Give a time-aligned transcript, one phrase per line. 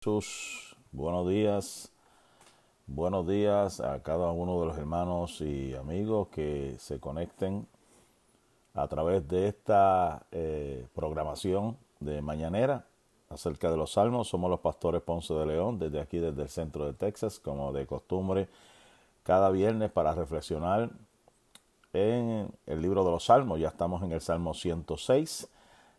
[0.00, 1.90] Jesús, buenos días,
[2.86, 7.66] buenos días a cada uno de los hermanos y amigos que se conecten
[8.74, 12.86] a través de esta eh, programación de Mañanera
[13.28, 14.28] acerca de los salmos.
[14.28, 17.84] Somos los pastores Ponce de León, desde aquí, desde el centro de Texas, como de
[17.84, 18.48] costumbre,
[19.24, 20.90] cada viernes para reflexionar
[21.92, 23.58] en el libro de los salmos.
[23.58, 25.48] Ya estamos en el Salmo 106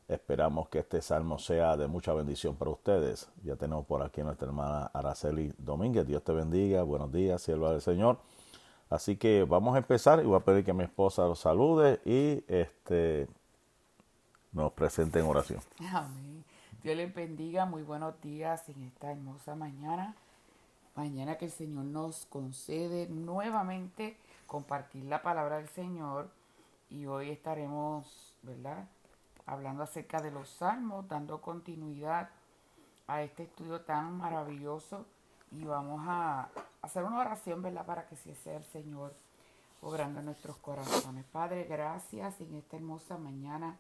[0.10, 3.30] Esperamos que este salmo sea de mucha bendición para ustedes.
[3.44, 6.08] Ya tenemos por aquí a nuestra hermana Araceli Domínguez.
[6.08, 6.82] Dios te bendiga.
[6.82, 8.18] Buenos días, sierva del Señor.
[8.90, 12.44] Así que vamos a empezar y voy a pedir que mi esposa los salude y
[12.48, 13.28] este
[14.52, 15.62] nos presente en oración.
[15.92, 16.44] Amén.
[16.82, 17.68] Dios les bendiga.
[17.68, 20.16] Muy buenos días en esta hermosa mañana.
[20.96, 24.18] Mañana que el Señor nos concede nuevamente
[24.48, 26.32] compartir la palabra del Señor.
[26.90, 28.88] Y hoy estaremos, ¿verdad?
[29.50, 32.30] Hablando acerca de los salmos, dando continuidad
[33.08, 35.06] a este estudio tan maravilloso
[35.52, 36.50] y vamos a
[36.84, 37.86] hacer una oración, ¿verdad?
[37.86, 39.14] Para que sea el Señor
[39.82, 41.26] obrando en nuestros corazones.
[41.26, 43.76] Padre, gracias en esta hermosa mañana.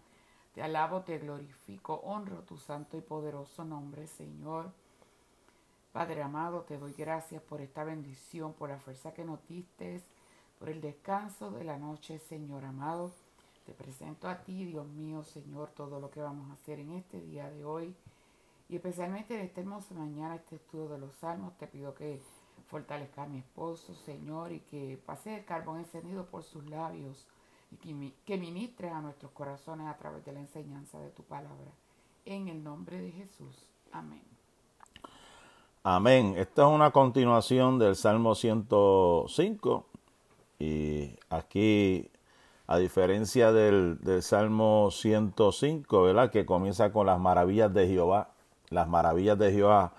[0.55, 4.71] Te alabo, te glorifico, honro tu santo y poderoso nombre, Señor.
[5.91, 10.01] Padre amado, te doy gracias por esta bendición, por la fuerza que nos diste,
[10.57, 13.11] por el descanso de la noche, Señor amado.
[13.69, 17.21] Te presento a ti, Dios mío, Señor, todo lo que vamos a hacer en este
[17.21, 17.93] día de hoy.
[18.67, 22.19] Y especialmente en esta hermosa mañana, este estudio de los salmos, te pido que
[22.65, 27.27] fortalezca a mi esposo, Señor, y que pase el carbón encendido por sus labios
[27.69, 31.71] y que, que ministres a nuestros corazones a través de la enseñanza de tu palabra.
[32.25, 33.67] En el nombre de Jesús.
[33.91, 34.23] Amén.
[35.83, 36.33] Amén.
[36.37, 39.85] Esta es una continuación del Salmo 105
[40.57, 42.09] y aquí
[42.69, 46.29] a diferencia del, Salmo 105, ¿verdad?
[46.29, 48.29] Que comienza con las maravillas de Jehová,
[48.69, 49.93] las maravillas de Jehová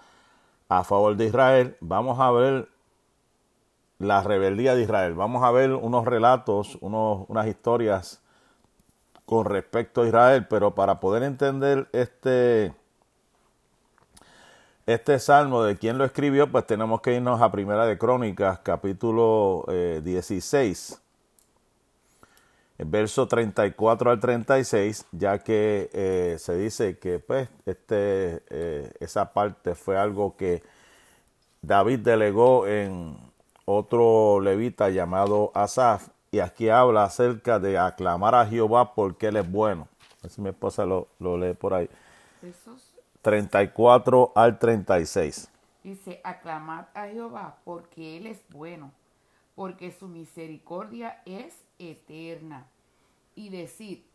[0.68, 2.68] a favor de Israel, vamos a ver
[3.98, 5.14] la rebeldía de Israel.
[5.14, 8.22] Vamos a ver unos relatos, unos, unas historias
[9.26, 12.72] con respecto a Israel, pero para poder entender este,
[14.87, 19.66] este salmo de quién lo escribió, pues tenemos que irnos a Primera de Crónicas, capítulo
[19.66, 21.09] 16 eh,
[22.86, 29.74] verso 34 al 36, ya que eh, se dice que pues este, eh, esa parte
[29.74, 30.62] fue algo que
[31.62, 33.16] David delegó en
[33.64, 39.50] otro levita llamado Asaf, y aquí habla acerca de aclamar a Jehová porque Él es
[39.50, 39.88] bueno.
[40.19, 41.88] A ver si mi esposa lo, lo lee por ahí.
[43.22, 45.50] 34 al 36.
[45.82, 48.92] Dice, aclamad a Jehová porque Él es bueno,
[49.54, 52.66] porque su misericordia es eterna.
[53.34, 54.06] Y decir,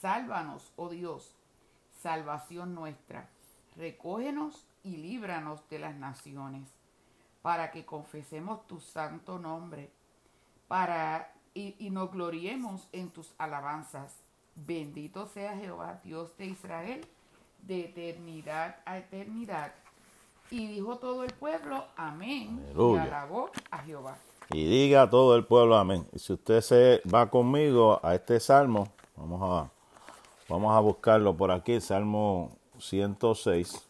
[0.00, 1.34] sálvanos, oh Dios,
[2.00, 3.28] salvación nuestra,
[3.76, 6.70] recógenos y líbranos de las naciones,
[7.42, 9.90] para que confesemos tu santo nombre,
[10.68, 14.14] para y, y nos gloriemos en tus alabanzas.
[14.54, 17.06] Bendito sea Jehová, Dios de Israel,
[17.62, 19.72] de eternidad a eternidad.
[20.50, 22.64] Y dijo todo el pueblo, amén.
[22.74, 24.16] Y alabó a Jehová.
[24.50, 26.06] Y diga todo el pueblo amén.
[26.12, 29.70] Y si usted se va conmigo a este salmo, vamos a,
[30.48, 33.84] vamos a buscarlo por aquí, Salmo 106.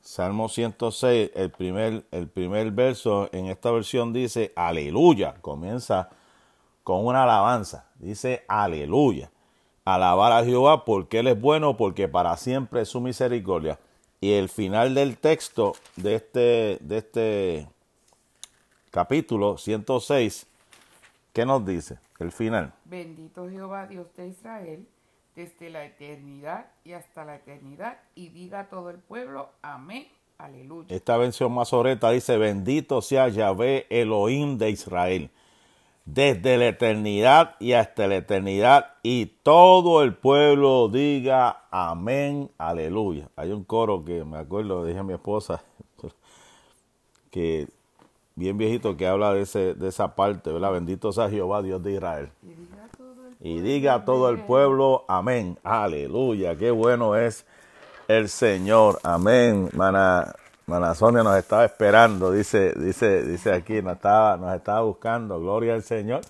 [0.00, 5.34] Salmo 106, el primer, el primer verso en esta versión dice aleluya.
[5.40, 6.10] Comienza
[6.84, 7.88] con una alabanza.
[7.96, 9.30] Dice aleluya.
[9.84, 13.78] Alabar a Jehová porque Él es bueno, porque para siempre es su misericordia.
[14.20, 17.68] Y el final del texto de este, de este
[18.90, 20.46] capítulo 106,
[21.32, 21.98] ¿qué nos dice?
[22.18, 22.72] El final.
[22.84, 24.88] Bendito Jehová Dios de Israel,
[25.36, 30.94] desde la eternidad y hasta la eternidad, y diga todo el pueblo, amén, aleluya.
[30.94, 35.30] Esta versión mazoreta dice, bendito sea Yahvé Elohim de Israel
[36.14, 43.28] desde la eternidad y hasta la eternidad, y todo el pueblo diga amén, aleluya.
[43.36, 45.62] Hay un coro que me acuerdo, dije a mi esposa,
[47.30, 47.68] que
[48.36, 50.72] bien viejito que habla de, ese, de esa parte, ¿verdad?
[50.72, 52.30] Bendito sea Jehová, Dios de Israel.
[53.40, 56.56] Y diga a todo el pueblo, amén, aleluya.
[56.56, 57.44] Qué bueno es
[58.08, 59.68] el Señor, amén.
[59.74, 60.34] Mana,
[60.94, 65.82] Sonia nos estaba esperando, dice, dice, dice aquí, nos estaba, nos estaba buscando, gloria al
[65.82, 66.20] Señor.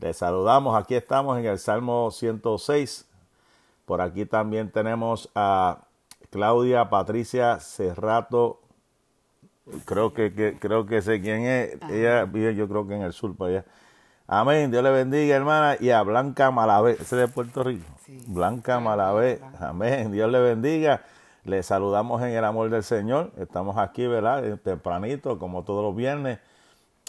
[0.00, 3.06] Le saludamos, aquí estamos en el Salmo 106.
[3.84, 5.80] Por aquí también tenemos a
[6.30, 8.60] Claudia Patricia Cerrato.
[9.84, 11.76] Creo que, creo que sé quién es.
[11.90, 13.64] Ella vive, yo creo que en el sur para allá.
[14.26, 14.70] Amén.
[14.70, 15.76] Dios le bendiga, hermana.
[15.78, 16.92] Y a Blanca Malavé.
[16.92, 17.84] ¿Ese es de Puerto Rico?
[18.26, 19.40] Blanca Malavé.
[19.60, 20.10] Amén.
[20.10, 21.02] Dios le bendiga
[21.44, 23.30] Les saludamos en el amor del Señor.
[23.36, 24.44] Estamos aquí, ¿verdad?
[24.46, 26.38] Eh, tempranito, como todos los viernes,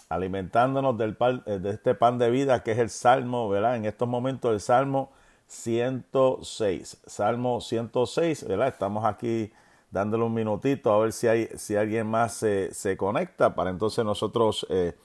[0.10, 1.16] alimentándonos del
[1.46, 3.78] eh, de este pan de vida que es el Salmo, ¿verdad?
[3.78, 5.12] En estos momentos el Salmo
[5.48, 6.98] 106.
[7.06, 8.68] Salmo 106, ¿verdad?
[8.68, 9.54] Estamos aquí
[9.90, 14.04] dándole un minutito a ver si, hay, si alguien más se, se conecta para entonces
[14.04, 14.98] nosotros eh,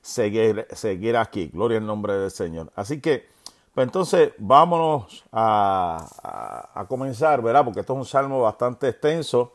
[0.00, 1.48] seguir, seguir aquí.
[1.52, 2.72] Gloria al nombre del Señor.
[2.74, 3.33] Así que
[3.74, 7.64] pues entonces vámonos a, comenzar, ¿verdad?
[7.64, 9.52] Porque esto es un salmo bastante extenso.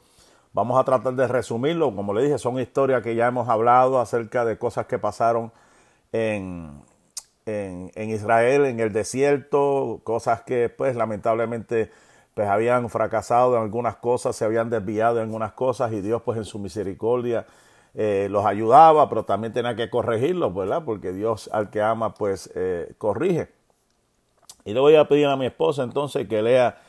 [0.53, 1.95] Vamos a tratar de resumirlo.
[1.95, 5.51] Como le dije, son historias que ya hemos hablado acerca de cosas que pasaron
[6.11, 6.83] en,
[7.45, 11.91] en, en Israel, en el desierto, cosas que pues lamentablemente
[12.33, 16.37] pues habían fracasado en algunas cosas, se habían desviado en algunas cosas y Dios pues
[16.37, 17.45] en su misericordia
[17.93, 20.83] eh, los ayudaba, pero también tenía que corregirlos, ¿verdad?
[20.85, 23.58] Porque Dios al que ama pues eh, corrige.
[24.69, 26.79] Y le voy a pedir a mi esposa entonces que lea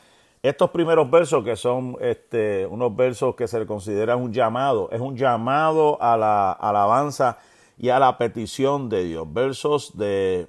[0.43, 4.87] estos primeros versos que son este, unos versos que se le consideran un llamado.
[4.91, 7.39] Es un llamado a la alabanza
[7.79, 9.33] y a la petición de Dios.
[9.33, 10.47] Versos de,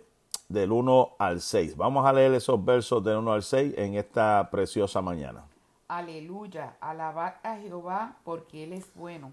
[0.50, 1.74] del 1 al 6.
[1.78, 5.42] Vamos a leer esos versos del 1 al 6 en esta preciosa mañana.
[5.88, 9.32] Aleluya, alabad a Jehová porque Él es bueno,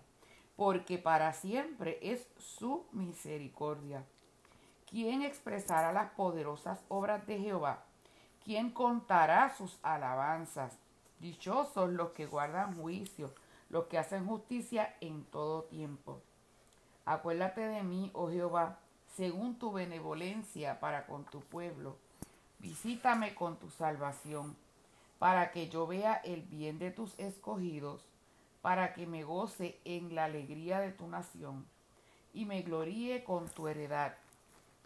[0.56, 4.06] porque para siempre es su misericordia.
[4.90, 7.84] ¿Quién expresará las poderosas obras de Jehová?
[8.50, 10.75] ¿Quién contará sus alabanzas?
[11.19, 13.31] Dichosos los que guardan juicio,
[13.69, 16.24] los que hacen justicia en todo tiempo.
[17.06, 18.80] Acuérdate de mí, oh Jehová,
[19.16, 21.98] según tu benevolencia para con tu pueblo.
[22.57, 24.57] Visítame con tu salvación,
[25.19, 28.04] para que yo vea el bien de tus escogidos,
[28.63, 31.68] para que me goce en la alegría de tu nación,
[32.34, 34.16] y me gloríe con tu heredad.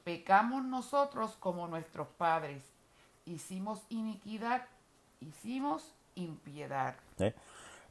[0.03, 2.72] Pecamos nosotros como nuestros padres
[3.25, 4.63] hicimos iniquidad,
[5.19, 6.95] hicimos impiedad.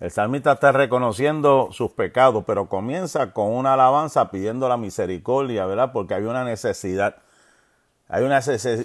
[0.01, 5.93] El salmista está reconociendo sus pecados, pero comienza con una alabanza pidiendo la misericordia, ¿verdad?
[5.93, 7.17] Porque hay una necesidad.
[8.09, 8.41] Hay una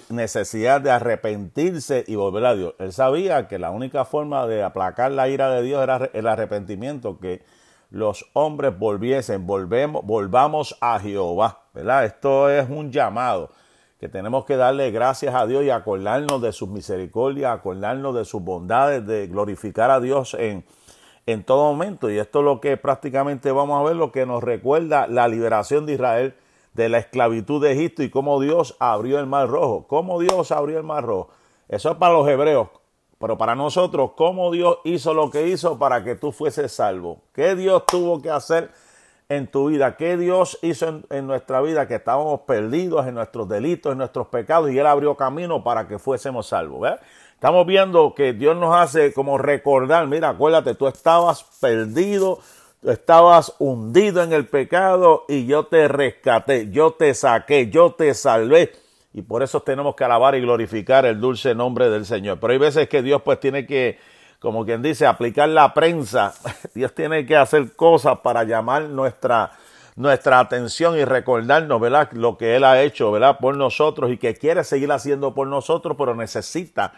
[0.08, 2.74] necesidad de arrepentirse y volver a Dios.
[2.78, 7.18] Él sabía que la única forma de aplacar la ira de Dios era el arrepentimiento,
[7.18, 7.44] que
[7.90, 12.06] los hombres volviesen, volvemos, volvamos a Jehová, ¿verdad?
[12.06, 13.50] Esto es un llamado
[13.98, 18.42] que tenemos que darle gracias a Dios y acordarnos de sus misericordias, acordarnos de sus
[18.42, 20.64] bondades, de glorificar a Dios en,
[21.26, 22.08] en todo momento.
[22.08, 25.84] Y esto es lo que prácticamente vamos a ver, lo que nos recuerda la liberación
[25.84, 26.34] de Israel
[26.74, 29.86] de la esclavitud de Egipto y cómo Dios abrió el mar rojo.
[29.88, 31.30] ¿Cómo Dios abrió el mar rojo?
[31.68, 32.68] Eso es para los hebreos.
[33.18, 37.22] Pero para nosotros, ¿cómo Dios hizo lo que hizo para que tú fueses salvo?
[37.32, 38.70] ¿Qué Dios tuvo que hacer
[39.28, 43.92] en tu vida, qué Dios hizo en, nuestra vida, que estábamos perdidos en nuestros delitos,
[43.92, 46.88] en nuestros pecados, y Él abrió camino para que fuésemos salvos.
[47.34, 52.38] Estamos viendo que Dios nos hace como recordar, mira, acuérdate, tú estabas perdido,
[52.80, 58.14] tú estabas hundido en el pecado y yo te rescaté, yo te saqué, yo te
[58.14, 58.72] salvé.
[59.12, 62.38] Y por eso tenemos que alabar y glorificar el dulce nombre del Señor.
[62.40, 63.98] Pero hay veces que Dios pues tiene que
[64.38, 66.34] como quien dice, aplicar la prensa.
[66.74, 69.52] Dios tiene que hacer cosas para llamar nuestra,
[69.96, 72.10] nuestra atención y recordarnos, ¿verdad?
[72.12, 73.38] Lo que Él ha hecho, ¿verdad?
[73.38, 76.92] Por nosotros y que quiere seguir haciendo por nosotros, pero necesita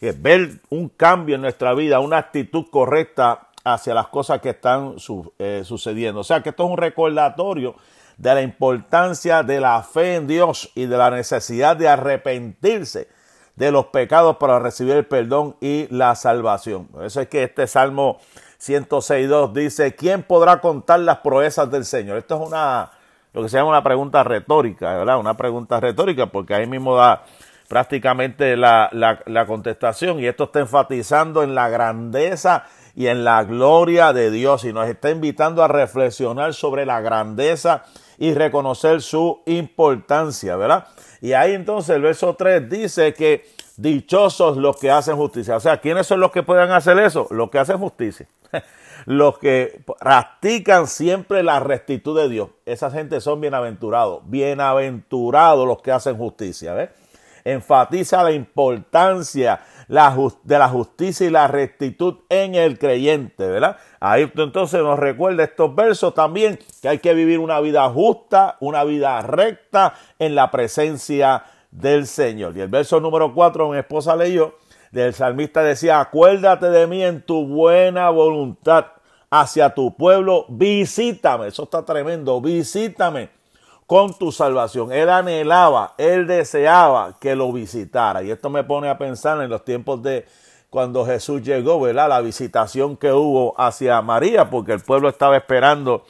[0.00, 4.96] ver un cambio en nuestra vida, una actitud correcta hacia las cosas que están
[5.38, 6.20] eh, sucediendo.
[6.20, 7.76] O sea que esto es un recordatorio
[8.16, 13.08] de la importancia de la fe en Dios y de la necesidad de arrepentirse
[13.56, 16.86] de los pecados para recibir el perdón y la salvación.
[16.86, 18.18] Por eso es que este Salmo
[18.60, 22.18] 106.2 dice, ¿quién podrá contar las proezas del Señor?
[22.18, 22.90] Esto es una,
[23.32, 25.18] lo que se llama una pregunta retórica, ¿verdad?
[25.18, 27.24] Una pregunta retórica porque ahí mismo da
[27.68, 34.12] prácticamente la, la contestación y esto está enfatizando en la grandeza y en la gloria
[34.12, 37.84] de Dios y nos está invitando a reflexionar sobre la grandeza
[38.18, 40.86] reconocer su importancia, ¿verdad?
[41.20, 43.44] Y ahí entonces el verso 3 dice que
[43.76, 45.56] dichosos los que hacen justicia.
[45.56, 47.26] O sea, ¿quiénes son los que pueden hacer eso?
[47.30, 48.26] Los que hacen justicia.
[49.06, 52.50] los que practican siempre la rectitud de Dios.
[52.66, 54.22] Esa gente son bienaventurados.
[54.26, 56.74] Bienaventurados los que hacen justicia.
[56.74, 56.90] ¿ves?
[57.44, 63.76] Enfatiza la importancia de la justicia y la rectitud en el creyente, ¿verdad?
[64.04, 68.82] Ahí entonces nos recuerda estos versos también que hay que vivir una vida justa, una
[68.82, 72.56] vida recta en la presencia del Señor.
[72.56, 74.56] Y el verso número 4, mi esposa leyó,
[74.90, 78.86] del salmista decía, acuérdate de mí en tu buena voluntad
[79.30, 83.30] hacia tu pueblo, visítame, eso está tremendo, visítame
[83.86, 84.90] con tu salvación.
[84.90, 88.24] Él anhelaba, él deseaba que lo visitara.
[88.24, 90.26] Y esto me pone a pensar en los tiempos de
[90.72, 92.08] cuando Jesús llegó, ¿verdad?
[92.08, 96.02] La visitación que hubo hacia María, porque el pueblo estaba esperando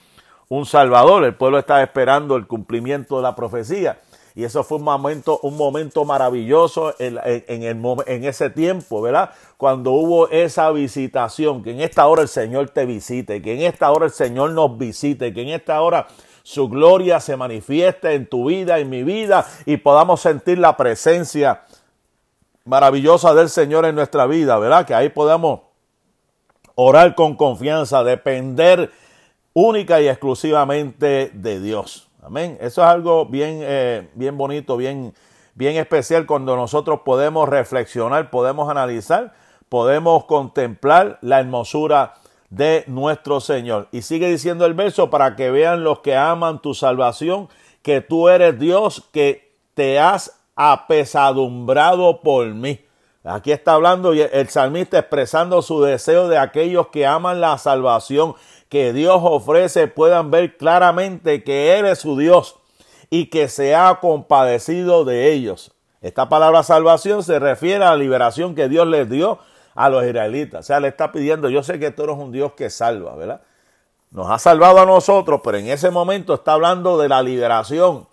[0.49, 3.99] un Salvador, el pueblo estaba esperando el cumplimiento de la profecía.
[4.37, 9.31] Y eso fue un momento, un momento maravilloso en, ese tiempo, ¿verdad?
[9.57, 13.91] Cuando hubo esa visitación, que en esta hora el Señor te visite, que en esta
[13.91, 16.07] hora el Señor nos visite, que en esta hora
[16.45, 21.63] su gloria se manifieste en tu vida, en mi vida, y podamos sentir la presencia
[22.65, 24.87] maravillosa del Señor en nuestra vida, ¿verdad?
[24.87, 25.61] Que ahí podamos
[26.75, 28.91] orar con confianza, depender
[29.53, 32.09] única y exclusivamente de Dios.
[32.23, 32.57] Amén.
[32.61, 35.13] Eso es algo bien, eh, bien bonito, bien,
[35.55, 39.35] bien especial cuando nosotros podemos reflexionar, podemos analizar,
[39.69, 42.15] podemos contemplar la hermosura
[42.49, 43.89] de nuestro Señor.
[43.93, 47.49] Y sigue diciendo el verso para que vean los que aman tu salvación,
[47.83, 52.81] que tú eres Dios, que te has apesadumbrado por mí.
[53.25, 58.35] Aquí está hablando el salmista expresando su deseo de aquellos que aman la salvación
[58.69, 62.57] que Dios ofrece puedan ver claramente que Él es su Dios
[63.11, 65.73] y que se ha compadecido de ellos.
[66.01, 69.39] Esta palabra salvación se refiere a la liberación que Dios les dio
[69.75, 70.61] a los israelitas.
[70.61, 73.43] O sea, le está pidiendo, yo sé que tú eres un Dios que salva, ¿verdad?
[74.11, 78.09] Nos ha salvado a nosotros, pero en ese momento está hablando de la liberación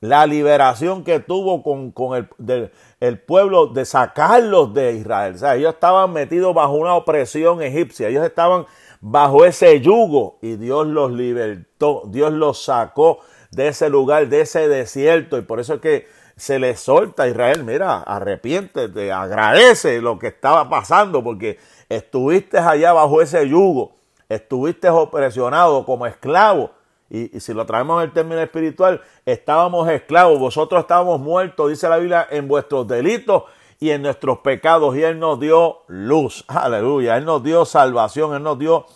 [0.00, 5.34] la liberación que tuvo con, el, el, pueblo de sacarlos de Israel.
[5.34, 8.66] O sea, ellos estaban metidos bajo una opresión egipcia, ellos estaban
[9.00, 14.68] bajo ese yugo y Dios los libertó, Dios los sacó de ese lugar, de ese
[14.68, 15.38] desierto.
[15.38, 20.26] Y por eso es que se les solta a Israel, mira, arrepiéntete, agradece lo que
[20.26, 23.96] estaba pasando porque estuviste allá bajo ese yugo,
[24.28, 26.72] estuviste opresionado como esclavo
[27.08, 31.98] y, si lo traemos en el término espiritual, estábamos esclavos, vosotros estábamos muertos, dice la
[31.98, 33.44] Biblia, en vuestros delitos
[33.78, 34.96] y en nuestros pecados.
[34.96, 36.44] Y Él nos dio luz.
[36.48, 37.16] Aleluya.
[37.16, 38.34] Él nos dio salvación.
[38.34, 38.86] Él nos dio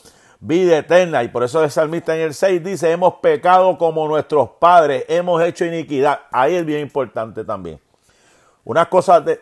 [0.40, 1.22] vida eterna.
[1.22, 5.42] Y por eso el salmista en el 6 dice, hemos pecado como nuestros padres, hemos
[5.42, 6.20] hecho iniquidad.
[6.32, 7.78] Ahí es bien importante también.
[8.64, 9.40] Una cosa de,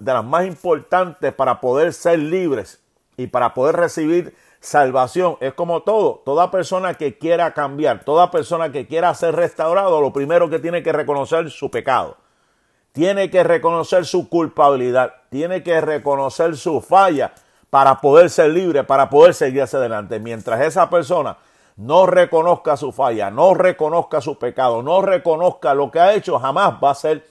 [0.00, 2.80] las más importantes para poder ser libres
[3.16, 5.36] y para poder recibir salvación.
[5.40, 10.12] Es como todo, toda persona que quiera cambiar, toda persona que quiera ser restaurado, lo
[10.12, 12.16] primero que tiene que reconocer su pecado.
[12.92, 17.32] Tiene que reconocer su culpabilidad, tiene que reconocer su falla
[17.68, 20.18] para poder ser libre, para poder seguir hacia adelante.
[20.18, 21.36] Mientras esa persona
[21.76, 26.74] no reconozca su falla, no reconozca su pecado, no reconozca lo que ha hecho, jamás
[26.82, 27.26] va a ser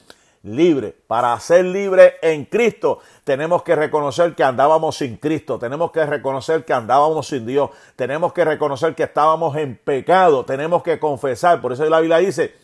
[0.46, 0.96] libre.
[1.08, 6.64] Para ser libre en Cristo tenemos que reconocer que andábamos sin Cristo, tenemos que reconocer
[6.64, 11.62] que andábamos sin Dios, tenemos que reconocer que estábamos en pecado, tenemos que confesar.
[11.62, 12.56] Por eso la Biblia dice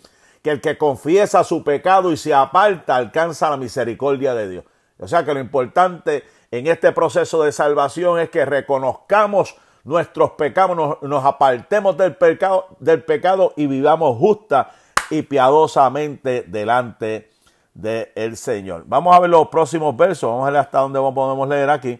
[0.41, 4.65] que el que confiesa su pecado y se aparta alcanza la misericordia de Dios.
[4.99, 11.01] O sea que lo importante en este proceso de salvación es que reconozcamos nuestros pecados,
[11.01, 14.71] nos, apartemos del pecado, del pecado y vivamos justa
[15.09, 17.30] y piadosamente delante
[17.73, 18.83] de del Señor.
[18.85, 21.99] Vamos a ver los próximos versos, vamos a ver hasta dónde podemos leer aquí.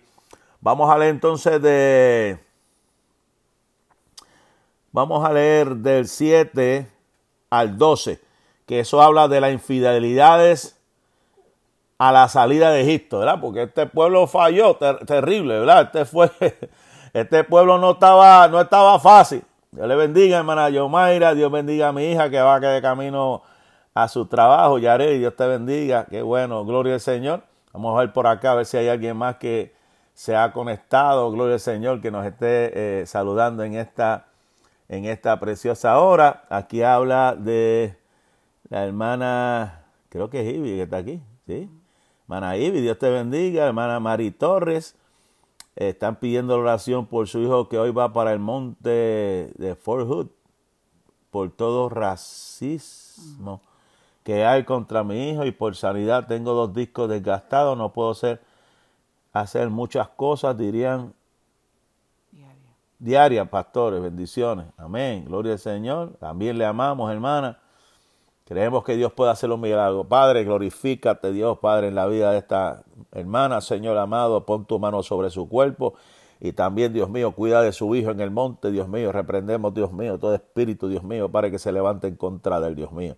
[0.60, 2.40] Vamos a leer entonces de...
[4.92, 6.88] Vamos a leer del 7
[7.50, 8.20] al 12,
[8.66, 10.78] que eso habla de las infidelidades
[11.98, 13.40] a la salida de Egipto, ¿verdad?
[13.40, 15.84] Porque este pueblo falló terrible, ¿verdad?
[15.84, 16.32] Este fue
[17.14, 19.44] este pueblo no estaba no estaba fácil.
[19.72, 23.44] Dios le bendiga, hermana Yomaira, Dios bendiga a mi hija que va que de camino
[23.94, 24.80] a su trabajo.
[24.80, 26.06] Yaré, Dios te bendiga.
[26.10, 27.44] Qué bueno, gloria al Señor.
[27.74, 29.74] Vamos a ver por acá a ver si hay alguien más que
[30.14, 31.32] se ha conectado.
[31.32, 34.28] Gloria al Señor que nos esté eh, saludando en esta,
[34.90, 36.44] en esta preciosa hora.
[36.50, 37.98] Aquí habla de
[38.70, 41.70] la hermana, creo que es Ivy que está aquí, ¿sí?
[42.24, 43.66] Hermana Ivy, Dios te bendiga.
[43.66, 44.96] Hermana Mari Torres.
[45.76, 50.28] están pidiendo oración por su hijo que hoy va para el monte de Fort Hood
[51.30, 53.62] por todo racismo
[54.24, 59.70] que hay contra mi hijo y por sanidad tengo dos discos desgastados, no puedo hacer,
[59.70, 61.14] muchas cosas, dirían
[62.32, 62.60] diaria.
[63.00, 67.58] diaria, pastores, bendiciones, amén, gloria al Señor, también le amamos, hermana,
[68.46, 72.38] creemos que Dios puede hacer un milagro, Padre, glorifícate Dios, Padre, en la vida de
[72.38, 75.96] esta hermana, Señor amado, pon tu mano sobre su cuerpo,
[76.44, 79.94] y también, Dios mío, cuida de su hijo en el monte, Dios mío, reprendemos, Dios
[79.94, 83.16] mío, todo espíritu, Dios mío, para que se levante en contra del Dios mío.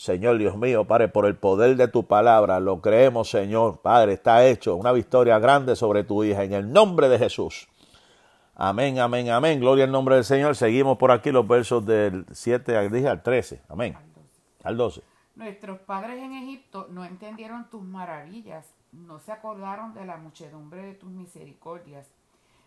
[0.00, 3.82] Señor Dios mío, Padre, por el poder de tu palabra, lo creemos, Señor.
[3.82, 7.68] Padre, está hecho una victoria grande sobre tu hija, en el nombre de Jesús.
[8.54, 9.60] Amén, amén, amén.
[9.60, 10.56] Gloria al nombre del Señor.
[10.56, 13.60] Seguimos por aquí los versos del 7 al 13.
[13.68, 13.94] Amén.
[14.64, 15.02] Al 12.
[15.34, 20.94] Nuestros padres en Egipto no entendieron tus maravillas, no se acordaron de la muchedumbre de
[20.94, 22.06] tus misericordias,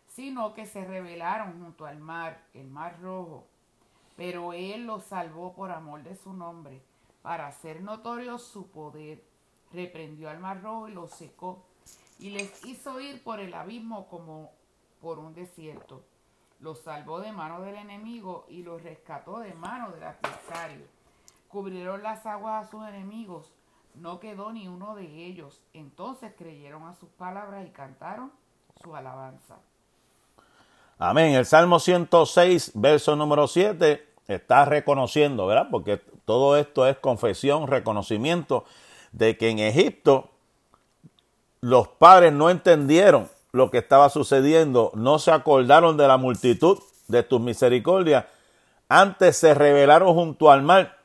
[0.07, 3.47] sino que se rebelaron junto al mar, el mar rojo.
[4.15, 6.79] Pero Él los salvó por amor de su nombre,
[7.24, 9.24] para hacer notorio su poder.
[9.72, 11.65] Reprendió al mar rojo y lo secó,
[12.20, 14.51] y les hizo ir por el abismo como
[15.01, 16.03] por un desierto.
[16.60, 20.86] Los salvó de mano del enemigo y los rescató de mano del adversario
[21.53, 23.53] cubrieron las aguas a sus enemigos,
[23.94, 25.62] no quedó ni uno de ellos.
[25.74, 28.32] Entonces creyeron a sus palabras y cantaron
[28.82, 29.58] su alabanza.
[30.98, 31.36] Amén.
[31.36, 35.68] El Salmo 106, verso número 7, está reconociendo, ¿verdad?
[35.72, 38.65] Porque todo esto es confesión, reconocimiento
[39.12, 40.30] de que en Egipto
[41.62, 47.24] los padres no entendieron lo que estaba sucediendo, no se acordaron de la multitud de
[47.24, 48.25] tus misericordias,
[48.89, 50.98] antes se rebelaron junto al mar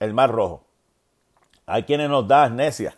[0.00, 0.64] el mar rojo.
[1.66, 2.96] Hay quienes nos da amnesia.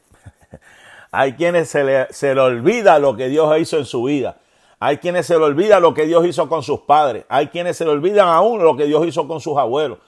[1.10, 4.36] Hay quienes se le, se le olvida lo que Dios hizo en su vida.
[4.82, 7.26] Hay quienes se le olvida lo que Dios hizo con sus padres.
[7.28, 9.98] Hay quienes se le olvidan aún lo que Dios hizo con sus abuelos.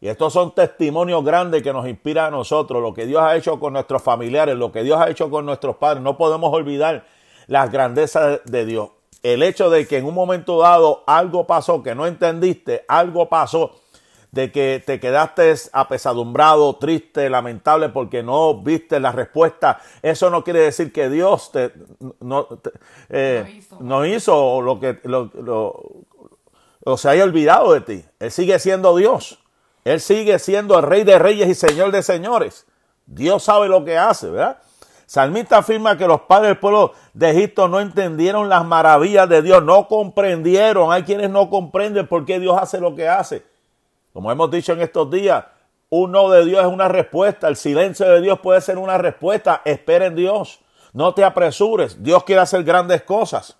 [0.00, 3.60] Y estos son testimonios grandes que nos inspiran a nosotros, lo que Dios ha hecho
[3.60, 6.02] con nuestros familiares, lo que Dios ha hecho con nuestros padres.
[6.02, 7.04] No podemos olvidar
[7.48, 8.88] las grandezas de Dios.
[9.22, 13.72] El hecho de que en un momento dado algo pasó que no entendiste, algo pasó
[14.34, 20.58] de que te quedaste apesadumbrado, triste, lamentable porque no viste la respuesta, eso no quiere
[20.58, 21.72] decir que Dios te,
[22.20, 22.48] no,
[23.10, 24.60] eh, no, hizo.
[24.60, 25.30] lo que lo,
[26.86, 28.04] o se haya olvidado de ti.
[28.18, 29.38] Él sigue siendo Dios.
[29.84, 32.66] Él sigue siendo el Rey de Reyes y Señor de Señores.
[33.06, 34.58] Dios sabe lo que hace, ¿verdad?
[35.06, 39.62] Salmista afirma que los padres del pueblo de Egipto no entendieron las maravillas de Dios,
[39.62, 40.92] no comprendieron.
[40.92, 43.53] Hay quienes no comprenden por qué Dios hace lo que hace.
[44.14, 45.44] Como hemos dicho en estos días,
[45.90, 49.60] un no de Dios es una respuesta, el silencio de Dios puede ser una respuesta.
[49.64, 50.60] Espera en Dios,
[50.92, 53.58] no te apresures, Dios quiere hacer grandes cosas.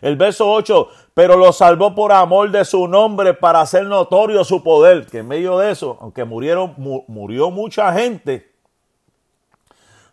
[0.00, 4.62] El verso 8, pero lo salvó por amor de su nombre para hacer notorio su
[4.62, 8.49] poder, que en medio de eso, aunque murieron, murió mucha gente,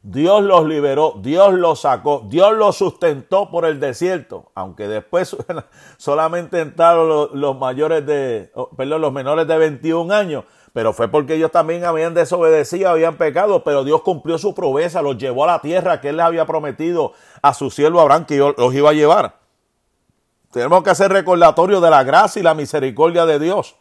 [0.04, 5.36] Dios los liberó, Dios los sacó, Dios los sustentó por el desierto, aunque después
[5.98, 11.52] solamente entraron los, mayores de, perdón, los menores de 21 años, pero fue porque ellos
[11.52, 16.00] también habían desobedecido, habían pecado, pero Dios cumplió su promesa, los llevó a la tierra
[16.00, 19.36] que él les había prometido a su siervo Abraham que los iba a llevar.
[20.52, 23.76] Tenemos que hacer recordatorio de la gracia y la misericordia de Dios.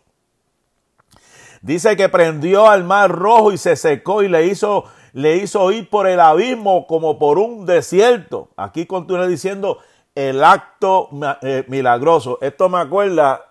[1.63, 4.85] Dice que prendió al mar rojo y se secó y le hizo
[5.17, 8.51] le hizo ir por el abismo como por un desierto.
[8.55, 9.79] Aquí continúa diciendo
[10.15, 11.09] el acto
[11.41, 12.37] eh, milagroso.
[12.43, 13.47] Esto me acuerda,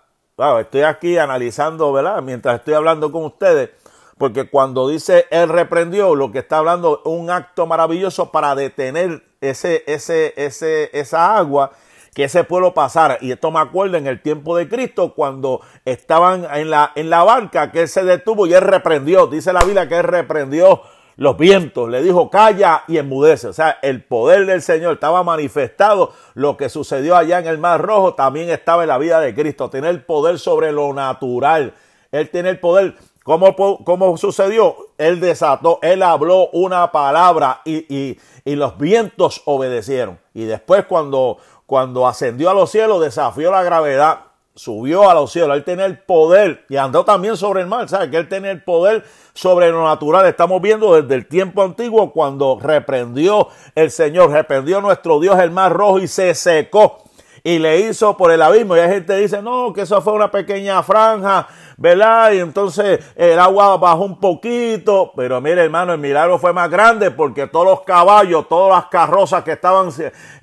[0.59, 2.21] estoy aquí analizando, ¿verdad?
[2.21, 3.71] Mientras estoy hablando con ustedes,
[4.19, 9.23] porque cuando dice él reprendió, lo que está hablando es un acto maravilloso para detener
[9.41, 11.71] ese, ese, ese, esa agua
[12.13, 13.17] que ese pueblo pasara.
[13.21, 17.23] Y esto me acuerda en el tiempo de Cristo, cuando estaban en la, en la
[17.23, 19.25] barca, que él se detuvo y él reprendió.
[19.25, 20.83] Dice la Biblia que él reprendió
[21.17, 23.47] los vientos, le dijo calla y enmudece.
[23.47, 26.13] O sea, el poder del Señor estaba manifestado.
[26.33, 29.69] Lo que sucedió allá en el Mar Rojo también estaba en la vida de Cristo.
[29.69, 31.73] Tener poder sobre lo natural.
[32.11, 32.95] Él tiene el poder.
[33.23, 34.75] ¿Cómo, cómo sucedió?
[34.99, 40.19] Él desató, él habló una palabra y, y, los vientos obedecieron.
[40.35, 44.24] Y después cuando, cuando ascendió a los cielos, desafió la gravedad
[44.55, 48.09] subió a los cielos, él tenía el poder y andó también sobre el mar, ¿sabes?
[48.09, 50.25] Que él tenía el poder sobre lo natural.
[50.25, 55.73] Estamos viendo desde el tiempo antiguo cuando reprendió el Señor, reprendió nuestro Dios el mar
[55.73, 57.04] rojo y se secó
[57.45, 58.75] y le hizo por el abismo.
[58.75, 62.31] Y hay gente que dice, no, que eso fue una pequeña franja, ¿verdad?
[62.31, 65.11] Y entonces el agua bajó un poquito.
[65.15, 69.43] Pero mire, hermano, el milagro fue más grande porque todos los caballos, todas las carrozas
[69.43, 69.91] que estaban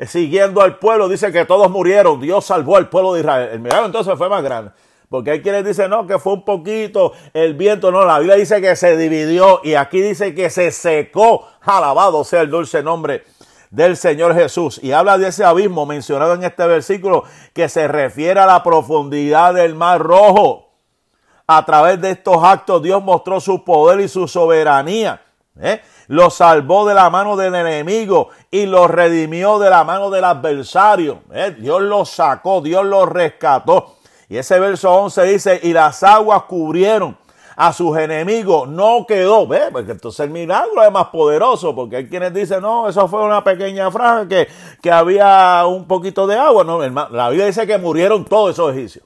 [0.07, 2.21] siguiendo al pueblo, dice que todos murieron.
[2.21, 3.49] Dios salvó al pueblo de Israel.
[3.53, 4.71] El milagro entonces fue más grande.
[5.09, 7.91] Porque hay quienes dicen, no, que fue un poquito el viento.
[7.91, 11.49] No, la Biblia dice que se dividió y aquí dice que se secó.
[11.65, 13.25] Alabado sea el dulce nombre
[13.73, 14.79] del Señor Jesús.
[14.83, 19.55] Y habla de ese abismo mencionado en este versículo que se refiere a la profundidad
[19.55, 20.69] del mar rojo.
[21.47, 25.23] A través de estos actos Dios mostró su poder y su soberanía.
[25.61, 25.81] ¿eh?
[26.07, 31.23] Lo salvó de la mano del enemigo y lo redimió de la mano del adversario.
[31.33, 31.57] ¿eh?
[31.59, 33.97] Dios lo sacó, Dios lo rescató.
[34.29, 37.17] Y ese verso 11 dice, y las aguas cubrieron
[37.57, 39.47] a sus enemigos, no quedó.
[39.47, 39.63] ¿Ve?
[39.71, 43.43] Porque entonces el milagro es más poderoso, porque hay quienes dicen, no, eso fue una
[43.45, 44.49] pequeña franja que,
[44.83, 46.65] que había un poquito de agua.
[46.65, 49.05] No, la Biblia dice que murieron todos esos egipcios.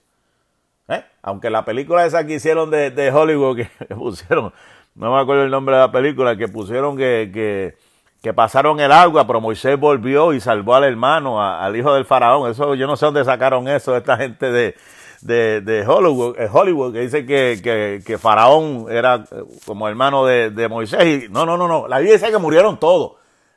[0.88, 1.04] ¿Eh?
[1.22, 4.52] Aunque la película esa que hicieron de, Hollywood, que pusieron
[4.94, 7.76] no me acuerdo el nombre de la película, que pusieron que, que,
[8.22, 12.50] que pasaron el agua, pero Moisés volvió y salvó al hermano, al hijo del faraón.
[12.50, 14.74] Eso yo no sé dónde sacaron eso, esta gente de,
[15.20, 20.24] de, de Hollywood, eh, Hollywood, que dice que, que, que Faraón era eh, como hermano
[20.26, 21.04] de, de, Moisés.
[21.04, 21.88] Y, no, no, no, no.
[21.88, 23.12] La Biblia dice que murieron todos.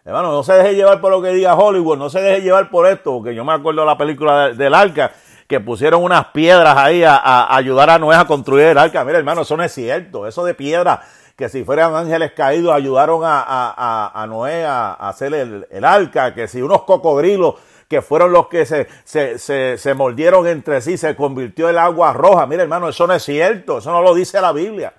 [0.06, 2.88] Hermano, no se deje llevar por lo que diga Hollywood, no se deje llevar por
[2.88, 5.12] esto, porque yo me acuerdo de la película del arca,
[5.48, 9.04] que pusieron unas piedras ahí a, ayudar a Noé a construir el arca.
[9.04, 10.26] Mira, hermano, eso no es cierto.
[10.26, 11.02] Eso de piedra,
[11.36, 16.34] que si fueran ángeles caídos, ayudaron a, a, a Noé a, hacer el, el arca,
[16.34, 17.56] que si unos cocodrilos
[17.90, 22.14] que fueron los que se, se, se, se mordieron entre sí, se convirtió el agua
[22.14, 22.46] roja.
[22.46, 24.94] Mira, hermano, eso no es cierto, eso no lo dice la Biblia.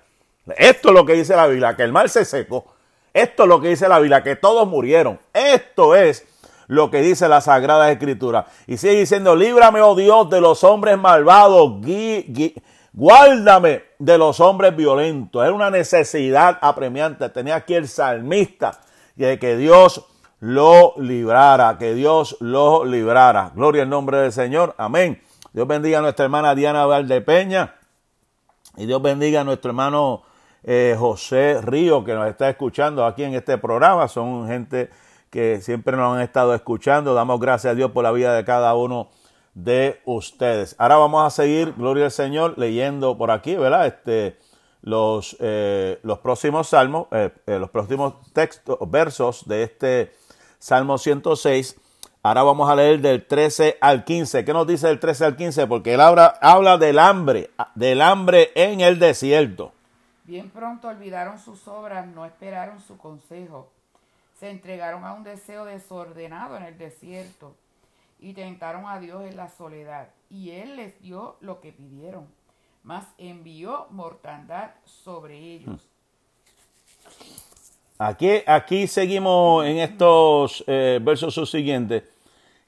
[0.57, 2.65] Esto es lo que dice la Biblia, que el mar se secó.
[3.13, 5.19] Esto es lo que dice la Biblia, que todos murieron.
[5.33, 6.27] Esto es
[6.67, 8.47] lo que dice la Sagrada Escritura.
[8.67, 11.81] Y sigue diciendo, líbrame, oh Dios, de los hombres malvados,
[12.91, 15.43] guárdame de los hombres violentos.
[15.43, 17.29] Era una necesidad apremiante.
[17.29, 18.81] Tenía aquí el salmista
[19.15, 20.05] de que Dios
[20.41, 23.51] lo librara, que Dios lo librara.
[23.55, 24.73] Gloria al nombre del Señor.
[24.77, 25.21] Amén.
[25.53, 27.75] Dios bendiga a nuestra hermana Diana Valdepeña
[28.75, 30.23] y Dios bendiga a nuestro hermano
[30.63, 34.07] eh, José Río que nos está escuchando aquí en este programa.
[34.07, 34.89] Son gente
[35.29, 37.13] que siempre nos han estado escuchando.
[37.13, 39.09] Damos gracias a Dios por la vida de cada uno
[39.53, 40.75] de ustedes.
[40.79, 43.85] Ahora vamos a seguir, gloria al Señor, leyendo por aquí, ¿verdad?
[43.85, 44.39] Este,
[44.81, 50.20] los, eh, los próximos salmos, eh, los próximos textos, versos de este
[50.61, 51.75] Salmo 106.
[52.21, 54.45] Ahora vamos a leer del 13 al 15.
[54.45, 55.65] ¿Qué nos dice del 13 al 15?
[55.65, 59.73] Porque él habla, habla del hambre, del hambre en el desierto.
[60.23, 63.71] Bien pronto olvidaron sus obras, no esperaron su consejo.
[64.39, 67.55] Se entregaron a un deseo desordenado en el desierto
[68.19, 70.09] y tentaron a Dios en la soledad.
[70.29, 72.27] Y Él les dio lo que pidieron,
[72.83, 75.81] mas envió mortandad sobre ellos.
[78.03, 82.01] Aquí, aquí seguimos en estos eh, versos subsiguientes,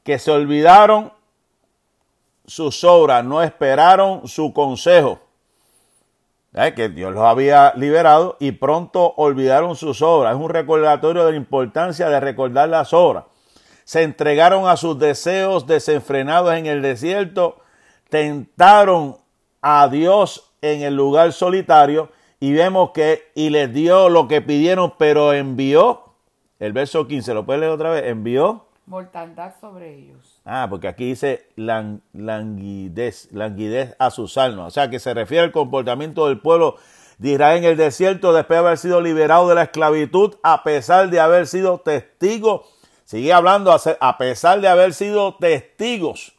[0.04, 1.12] que se olvidaron
[2.46, 5.22] sus obras, no esperaron su consejo,
[6.76, 10.36] que Dios los había liberado y pronto olvidaron sus obras.
[10.36, 13.24] Es un recordatorio de la importancia de recordar las obras.
[13.86, 17.58] Se entregaron a sus deseos desenfrenados en el desierto,
[18.08, 19.18] tentaron
[19.64, 22.12] a Dios en el lugar solitario
[22.44, 26.14] y vemos que y les dio lo que pidieron, pero envió,
[26.60, 28.04] el verso 15, ¿lo puedes leer otra vez?
[28.06, 28.66] Envió.
[28.86, 30.42] Mortandad sobre ellos.
[30.44, 34.68] Ah, porque aquí dice languidez, languidez a sus almas.
[34.68, 36.76] O sea, que se refiere al comportamiento del pueblo
[37.18, 41.10] de Israel en el desierto después de haber sido liberado de la esclavitud, a pesar
[41.10, 42.68] de haber sido testigos.
[43.06, 46.34] Sigue hablando, a pesar de haber sido testigos.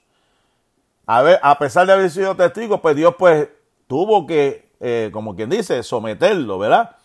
[1.06, 3.48] A, ver, a pesar de haber sido testigos, pues Dios pues
[3.86, 6.96] tuvo que eh, como quien dice, someterlo, ¿verdad?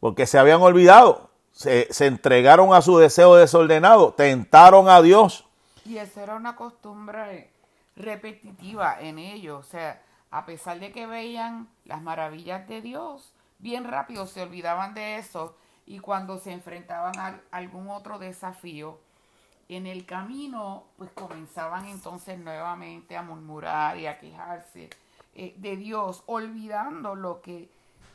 [0.00, 5.44] Porque se habían olvidado, se, entregaron a su deseo desordenado, tentaron a Dios.
[5.84, 7.52] Y eso era una costumbre
[7.94, 13.84] repetitiva en ellos, o sea, a pesar de que veían las maravillas de Dios, bien
[13.84, 15.54] rápido se olvidaban de eso
[15.86, 18.98] y cuando se enfrentaban a algún otro desafío,
[19.68, 24.90] en el camino, pues comenzaban entonces nuevamente a murmurar y a quejarse
[25.36, 27.68] eh, de Dios, olvidando lo que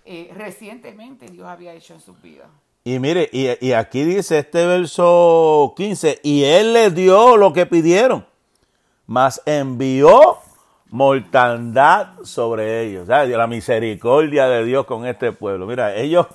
[0.05, 2.49] eh, recientemente Dios había hecho en su vida.
[2.85, 8.25] Y mire, y, aquí dice este verso 15, y Él les dio lo que pidieron,
[9.05, 10.37] mas envió
[10.87, 13.07] mortandad sobre ellos.
[13.09, 15.67] La misericordia de Dios con este pueblo.
[15.67, 16.25] Mira, ellos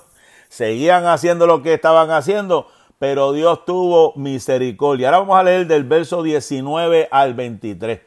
[0.47, 2.67] seguían haciendo lo que estaban haciendo,
[2.99, 5.07] pero Dios tuvo misericordia.
[5.07, 7.99] Ahora vamos a leer del verso 19 al 23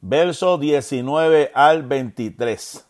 [0.00, 2.86] verso 19 al 23.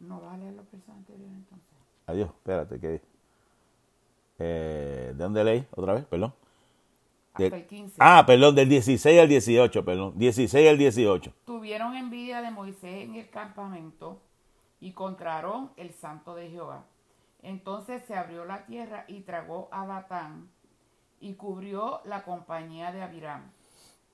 [0.00, 1.68] No vale lo que anterior entonces.
[2.06, 3.00] Adiós, espérate, ¿qué
[4.40, 5.66] eh, ¿De dónde leí?
[5.74, 6.32] Otra vez, perdón.
[7.32, 7.96] Hasta el 15.
[7.98, 10.12] Ah, perdón, del 16 al 18, perdón.
[10.16, 11.32] 16 al 18.
[11.44, 14.20] Tuvieron envidia de Moisés en el campamento
[14.80, 16.84] y contraron el santo de Jehová.
[17.42, 20.50] Entonces se abrió la tierra y tragó a Datán
[21.20, 23.50] y cubrió la compañía de Abiram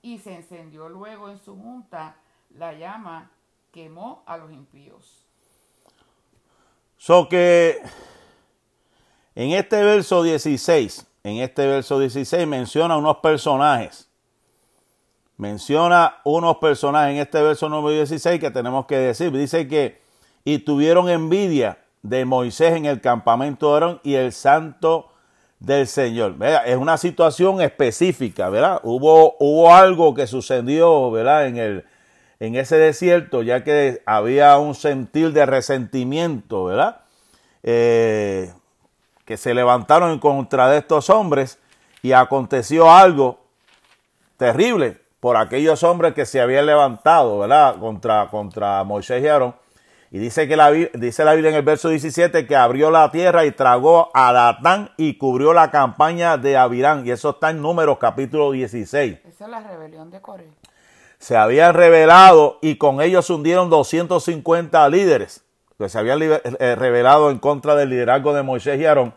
[0.05, 2.15] y se encendió luego en su junta
[2.59, 3.31] la llama,
[3.71, 5.25] quemó a los impíos.
[6.95, 7.81] So que
[9.33, 14.07] en este verso 16, en este verso 16 menciona unos personajes.
[15.37, 19.31] Menciona unos personajes en este verso número 16 que tenemos que decir.
[19.31, 19.99] Dice que
[20.43, 25.09] y tuvieron envidia de Moisés en el campamento de Aarón y el santo
[25.59, 26.35] del Señor.
[26.65, 28.79] Es una situación específica, ¿verdad?
[28.83, 31.47] Hubo, hubo algo que sucedió, ¿verdad?
[31.47, 31.85] En el,
[32.39, 37.01] en ese desierto, ya que había un sentir de resentimiento, ¿verdad?
[37.63, 38.53] Eh,
[39.25, 41.59] que se levantaron en contra de estos hombres
[42.01, 43.39] y aconteció algo
[44.37, 47.77] terrible por aquellos hombres que se habían levantado, ¿verdad?
[47.79, 49.55] Contra, contra Moisés y Aarón.
[50.11, 53.45] Y dice que la, dice la Biblia en el verso 17 que abrió la tierra
[53.45, 57.05] y tragó a Datán y cubrió la campaña de Abirán.
[57.05, 59.19] Y eso está en Números capítulo 16.
[59.27, 60.47] Esa es la rebelión de Coré.
[61.17, 65.43] Se habían revelado y con ellos hundieron 250 líderes
[65.77, 69.13] que se habían eh, revelado en contra del liderazgo de Moisés y Aarón.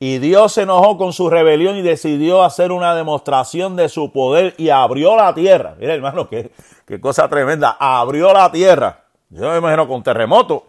[0.00, 4.54] Y Dios se enojó con su rebelión y decidió hacer una demostración de su poder
[4.58, 5.76] y abrió la tierra.
[5.78, 6.50] Mira, hermano, qué,
[6.86, 7.76] qué cosa tremenda.
[7.78, 9.03] Abrió la tierra
[9.40, 10.64] yo me imagino con terremoto.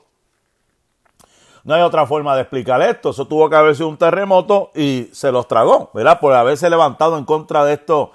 [1.64, 3.12] No hay otra forma de explicar esto.
[3.12, 6.20] Eso tuvo que haber sido un terremoto y se los tragó, ¿verdad?
[6.20, 8.10] Por haberse levantado en contra de estos,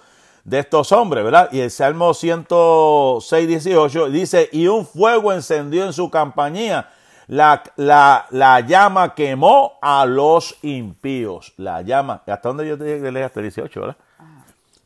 [0.44, 1.48] de estos hombres, ¿verdad?
[1.52, 6.90] Y el Salmo 106, 18 dice, y un fuego encendió en su compañía.
[7.28, 11.52] La, la, la, llama quemó a los impíos.
[11.56, 13.96] La llama, ¿hasta dónde yo te dije que leí hasta el 18, verdad?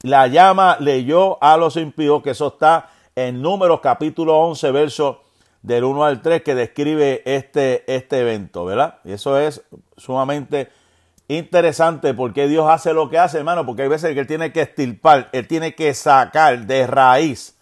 [0.02, 5.23] La llama leyó a los impíos, que eso está en Números capítulo 11, verso
[5.64, 8.98] del 1 al 3 que describe este, este evento, ¿verdad?
[9.02, 9.62] Y eso es
[9.96, 10.68] sumamente
[11.26, 14.60] interesante porque Dios hace lo que hace, hermano, porque hay veces que Él tiene que
[14.60, 17.56] estirpar, Él tiene que sacar de raíz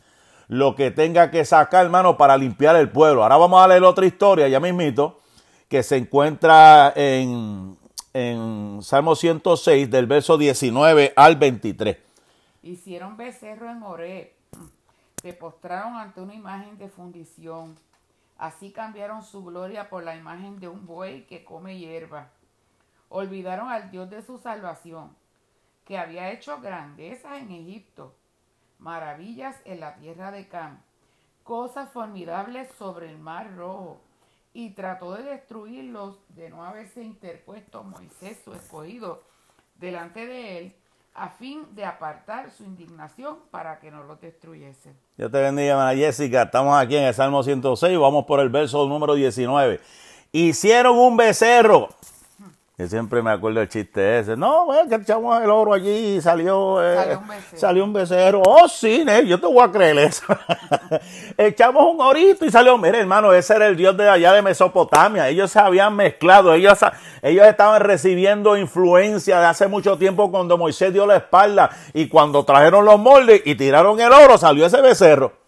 [0.48, 3.22] lo que tenga que sacar, hermano, para limpiar el pueblo.
[3.22, 5.20] Ahora vamos a leer otra historia, ya mismito,
[5.68, 7.78] que se encuentra en,
[8.12, 11.98] en Salmo 106, del verso 19 al 23.
[12.64, 14.34] Hicieron becerro en Oré,
[15.22, 17.76] se postraron ante una imagen de fundición
[18.42, 22.32] Así cambiaron su gloria por la imagen de un buey que come hierba.
[23.08, 25.14] Olvidaron al Dios de su salvación,
[25.84, 28.16] que había hecho grandezas en Egipto,
[28.80, 30.82] maravillas en la tierra de Cam,
[31.44, 34.00] cosas formidables sobre el mar rojo,
[34.52, 39.22] y trató de destruirlos de no haberse interpuesto Moisés, su escogido,
[39.76, 40.76] delante de él,
[41.14, 44.94] a fin de apartar su indignación para que no lo destruyese.
[45.16, 46.42] Yo te bendiga, hermana Jessica.
[46.42, 47.98] Estamos aquí en el Salmo 106.
[47.98, 49.80] Vamos por el verso número 19.
[50.32, 51.90] Hicieron un becerro
[52.82, 54.36] yo siempre me acuerdo el chiste ese.
[54.36, 57.16] No, bueno, que echamos el oro allí y salió, eh,
[57.54, 58.42] salió, un becerro.
[58.44, 60.24] Oh, sí, yo te voy a creer eso.
[61.38, 62.76] echamos un orito y salió.
[62.76, 65.28] Mire, hermano, ese era el dios de allá de Mesopotamia.
[65.28, 66.54] Ellos se habían mezclado.
[66.54, 66.80] Ellos,
[67.22, 71.70] ellos estaban recibiendo influencia de hace mucho tiempo cuando Moisés dio la espalda.
[71.94, 75.41] Y cuando trajeron los moldes y tiraron el oro, salió ese becerro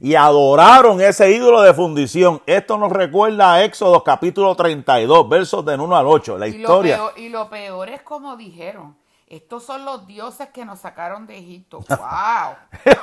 [0.00, 2.42] y adoraron ese ídolo de fundición.
[2.46, 7.00] Esto nos recuerda a Éxodo capítulo 32, versos del 1 al 8, la historia.
[7.16, 8.96] y lo peor es como dijeron.
[9.30, 11.80] Estos son los dioses que nos sacaron de Egipto.
[11.90, 12.56] ¡Wow!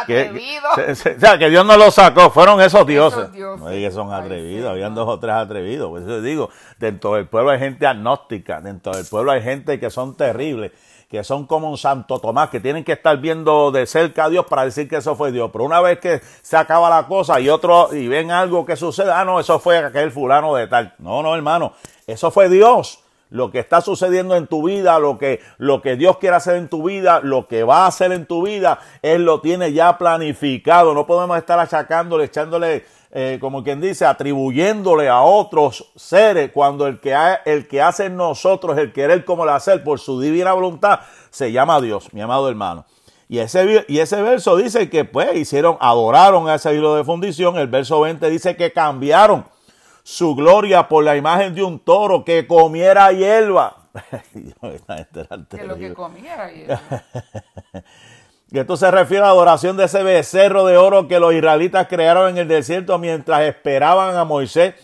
[0.00, 0.76] atrevidos.
[0.76, 3.30] o sea, que Dios no los sacó, fueron esos dioses.
[3.32, 5.88] Esos son atrevidos, habían dos o tres atrevidos.
[5.88, 6.50] Por eso digo,
[6.80, 10.72] dentro del pueblo hay gente agnóstica, dentro del pueblo hay gente que son terribles
[11.10, 14.46] que son como un Santo Tomás, que tienen que estar viendo de cerca a Dios
[14.46, 15.50] para decir que eso fue Dios.
[15.52, 19.10] Pero una vez que se acaba la cosa y otro y ven algo que sucede,
[19.10, 20.94] ah, no, eso fue aquel fulano de tal.
[20.98, 21.72] No, no, hermano,
[22.06, 23.00] eso fue Dios.
[23.28, 26.68] Lo que está sucediendo en tu vida, lo que, lo que Dios quiere hacer en
[26.68, 30.94] tu vida, lo que va a hacer en tu vida, Él lo tiene ya planificado.
[30.94, 37.00] No podemos estar achacándole, echándole eh, como quien dice, atribuyéndole a otros seres, cuando el
[37.00, 41.00] que, el que hace en nosotros el querer como el hacer por su divina voluntad,
[41.30, 42.84] se llama Dios, mi amado hermano.
[43.28, 47.56] Y ese, y ese verso dice que pues hicieron, adoraron a ese hilo de fundición.
[47.58, 49.44] El verso 20 dice que cambiaron
[50.02, 53.76] su gloria por la imagen de un toro que comiera hierba.
[54.32, 56.80] que lo que comiera hierba.
[58.52, 61.86] Y esto se refiere a la adoración de ese becerro de oro que los israelitas
[61.86, 64.74] crearon en el desierto mientras esperaban a Moisés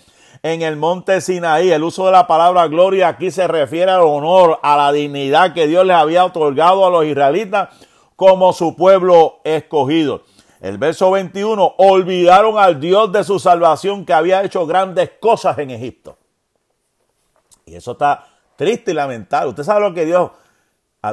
[0.43, 1.73] en el monte Sinaí.
[1.73, 5.67] El uso de la palabra gloria aquí se refiere al honor, a la dignidad que
[5.67, 7.71] Dios les había otorgado a los israelitas
[8.15, 10.23] como su pueblo escogido.
[10.61, 15.71] El verso 21, olvidaron al Dios de su salvación que había hecho grandes cosas en
[15.71, 16.17] Egipto.
[17.67, 19.51] Y eso está triste y lamentable.
[19.51, 20.31] Usted sabe lo que Dios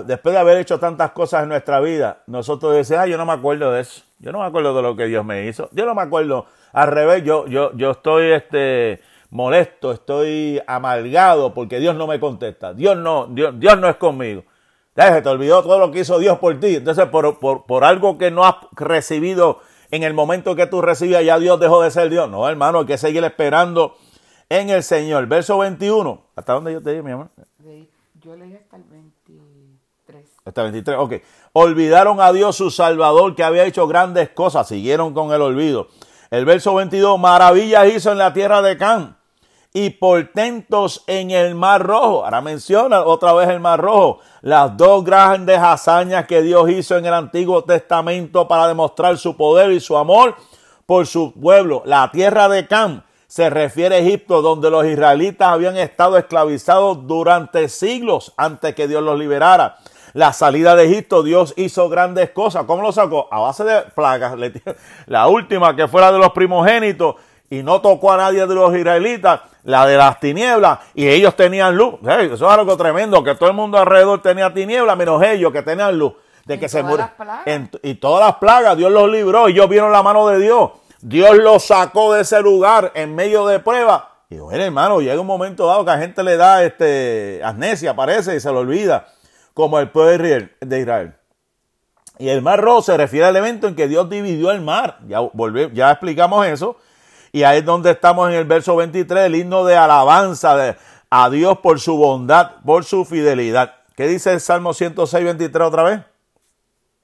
[0.02, 3.34] después de haber hecho tantas cosas en nuestra vida, nosotros decimos, ah, yo no me
[3.34, 4.04] acuerdo de eso.
[4.20, 5.70] Yo no me acuerdo de lo que Dios me hizo.
[5.74, 6.46] Yo no me acuerdo.
[6.72, 12.74] Al revés, yo, yo, yo estoy este, molesto, estoy amargado porque Dios no me contesta.
[12.74, 14.44] Dios no, Dios, Dios no es conmigo.
[14.96, 16.76] Ya se te olvidó todo lo que hizo Dios por ti.
[16.76, 19.60] Entonces, por, por, por algo que no has recibido
[19.92, 22.30] en el momento que tú recibías, ya Dios dejó de ser Dios.
[22.30, 23.96] No, hermano, hay que seguir esperando
[24.50, 25.28] en el Señor.
[25.28, 26.22] Verso 21.
[26.36, 27.30] ¿Hasta dónde yo te di, mi amor?
[28.22, 29.13] Yo leí hasta el 20.
[30.46, 31.14] 23, ok.
[31.54, 34.68] Olvidaron a Dios su Salvador que había hecho grandes cosas.
[34.68, 35.88] Siguieron con el olvido.
[36.32, 39.18] El verso 22, maravillas hizo en la tierra de Can
[39.74, 42.26] y portentos en el Mar Rojo.
[42.26, 44.20] Ahora menciona otra vez el Mar Rojo.
[44.42, 49.72] Las dos grandes hazañas que Dios hizo en el Antiguo Testamento para demostrar su poder
[49.72, 50.36] y su amor
[50.86, 51.84] por su pueblo.
[51.86, 57.70] La tierra de Can se refiere a Egipto, donde los israelitas habían estado esclavizados durante
[57.70, 59.78] siglos antes que Dios los liberara
[60.14, 62.66] la salida de Egipto, Dios hizo grandes cosas.
[62.66, 63.28] ¿Cómo lo sacó?
[63.32, 64.36] A base de plagas.
[65.08, 67.16] La última que fue la de los primogénitos
[67.50, 71.76] y no tocó a nadie de los israelitas, la de las tinieblas, y ellos tenían
[71.76, 71.96] luz.
[72.04, 75.98] eso es algo tremendo, que todo el mundo alrededor tenía tinieblas, menos ellos que tenían
[75.98, 76.14] luz.
[76.46, 76.84] De que se
[77.84, 80.72] y todas las plagas, Dios los libró, y ellos vieron la mano de Dios.
[81.00, 84.10] Dios los sacó de ese lugar en medio de prueba.
[84.30, 88.36] Y bueno, hermano, llega un momento dado que a gente le da este amnesia, parece,
[88.36, 89.06] y se lo olvida
[89.54, 91.16] como el pueblo de Israel.
[92.20, 95.00] Y el mar rojo se refiere al evento en que Dios dividió el mar.
[95.08, 95.20] Ya,
[95.74, 96.78] ya explicamos eso.
[97.32, 100.76] Y ahí es donde estamos en el verso 23, el himno de alabanza de,
[101.10, 103.76] a Dios por su bondad, por su fidelidad.
[103.96, 106.02] ¿Qué dice el Salmo 106, 23 otra vez?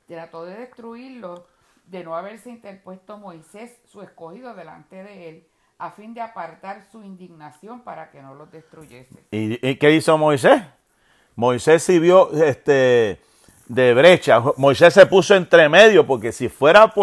[0.07, 1.47] Trató de destruirlo,
[1.85, 5.47] de no haberse interpuesto Moisés, su escogido, delante de él,
[5.79, 9.25] a fin de apartar su indignación para que no los destruyese.
[9.31, 10.61] ¿Y, y qué hizo Moisés?
[11.39, 13.21] Moisés sirvió este,
[13.69, 14.43] de brecha.
[14.57, 16.93] Moisés se puso entre medio porque si fuera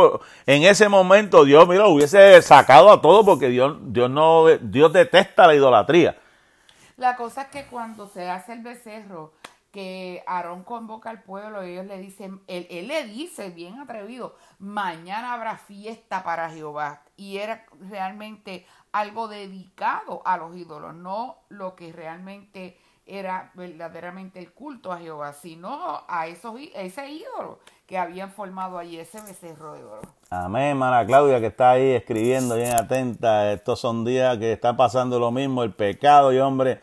[0.45, 5.47] en ese momento Dios, mira, hubiese sacado a todos porque Dios, Dios, no, Dios detesta
[5.47, 6.19] la idolatría.
[6.99, 9.33] La cosa es que cuando se hace el becerro,
[9.73, 15.33] que Aarón convoca al pueblo, ellos le dicen, él, él, le dice bien atrevido, mañana
[15.33, 17.01] habrá fiesta para Jehová.
[17.17, 24.53] Y era realmente algo dedicado a los ídolos, no lo que realmente era verdaderamente el
[24.53, 29.85] culto a Jehová, sino a esos, ese ídolo que habían formado allí, ese becerro de
[29.85, 30.03] oro.
[30.29, 33.53] Amén, hermana Claudia, que está ahí escribiendo bien atenta.
[33.53, 35.63] Estos son días que está pasando lo mismo.
[35.63, 36.81] El pecado y hombre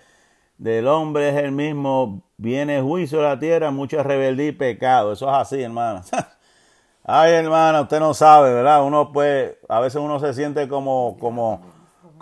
[0.58, 2.24] del hombre es el mismo.
[2.38, 5.12] Viene juicio a la tierra, mucha rebeldía y pecado.
[5.12, 6.04] Eso es así, hermana.
[7.06, 8.82] Ay, hermana, usted no sabe, ¿verdad?
[8.82, 11.73] Uno pues, a veces uno se siente como, como,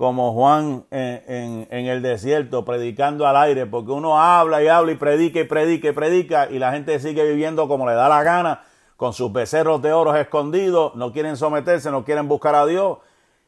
[0.02, 5.42] como Juan en, el desierto, predicando al aire, porque uno habla y habla y predica
[5.42, 8.64] y predica y predica y la gente sigue viviendo como le da la gana,
[8.98, 12.98] con sus becerros de oro escondidos, no quieren someterse, no quieren buscar a Dios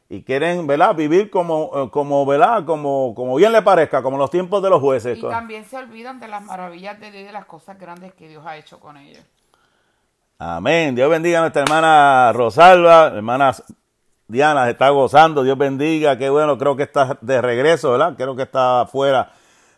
[0.08, 0.94] y quieren, ¿verdad?
[0.94, 2.64] Vivir como, eh, como, ¿verdad?
[2.64, 5.18] Como, como bien le parezca, como los tiempos de los jueces.
[5.18, 8.28] Y también se olvidan de las maravillas de Dios y de las cosas grandes que
[8.28, 9.24] Dios ha hecho con ellos.
[10.38, 10.94] Amén.
[10.94, 13.64] Dios bendiga a nuestra hermana Rosalba, hermanas
[14.26, 18.14] Diana se está gozando, Dios bendiga, qué bueno, creo que está de regreso, ¿verdad?
[18.16, 19.32] Creo que está fuera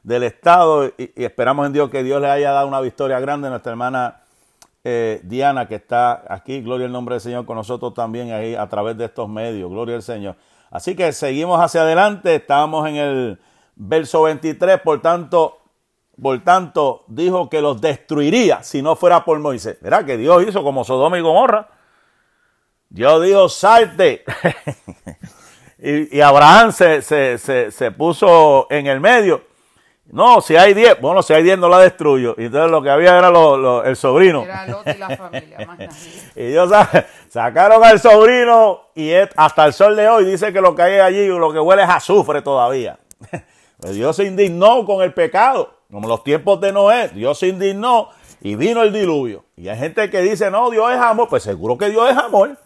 [0.04, 3.50] del Estado y, esperamos en Dios que Dios le haya dado una victoria grande a
[3.50, 4.20] nuestra hermana
[4.84, 8.68] eh, Diana que está aquí, gloria al nombre del Señor con nosotros también ahí a
[8.68, 10.36] través de estos medios, gloria al Señor.
[10.70, 13.40] Así que seguimos hacia adelante, estamos en el
[13.74, 15.58] verso 23, por tanto,
[16.20, 19.78] por tanto, dijo que los destruiría si no fuera por Moisés.
[19.80, 20.04] ¿Verdad?
[20.04, 21.68] Que Dios hizo como Sodoma y Gomorra
[22.88, 24.24] Dios dijo, salte.
[25.78, 29.42] y, Abraham se, se, puso en el medio.
[30.06, 32.36] No, si hay diez, bueno, si hay diez no la destruyo.
[32.38, 33.28] Y entonces lo que había era
[33.84, 34.44] el sobrino.
[34.44, 35.78] Era y la familia, más
[36.36, 36.70] Y Dios
[37.28, 41.26] sacaron al sobrino y hasta el sol de hoy dice que lo que hay allí,
[41.26, 42.98] lo que huele es azufre todavía.
[43.78, 47.08] Pues Dios se indignó con el pecado, como los tiempos de Noé.
[47.08, 48.08] Dios se indignó
[48.40, 49.44] y vino el diluvio.
[49.54, 51.28] Y hay gente que dice, no, Dios es amor.
[51.28, 52.56] Pues seguro que Dios es amor.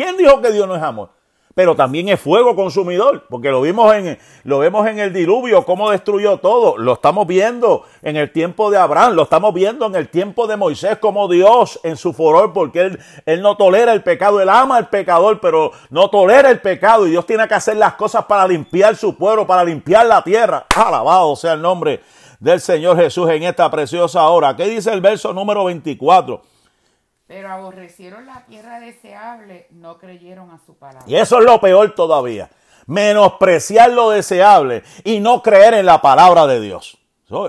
[0.00, 1.10] ¿Quién dijo que Dios no es amor?
[1.54, 5.90] Pero también es fuego consumidor, porque lo vimos en lo vemos en el diluvio cómo
[5.90, 6.78] destruyó todo.
[6.78, 10.56] Lo estamos viendo en el tiempo de Abraham, lo estamos viendo en el tiempo de
[10.56, 14.78] Moisés como Dios en su furor, porque él, él no tolera el pecado, él ama
[14.78, 18.48] al pecador, pero no tolera el pecado y Dios tiene que hacer las cosas para
[18.48, 20.64] limpiar su pueblo, para limpiar la tierra.
[20.74, 22.00] Alabado sea el nombre
[22.38, 24.56] del Señor Jesús en esta preciosa hora.
[24.56, 26.40] ¿Qué dice el verso número 24?
[27.30, 31.04] Pero aborrecieron la tierra deseable, no creyeron a su palabra.
[31.06, 32.50] Y eso es lo peor todavía.
[32.86, 36.98] Menospreciar lo deseable y no creer en la palabra de Dios.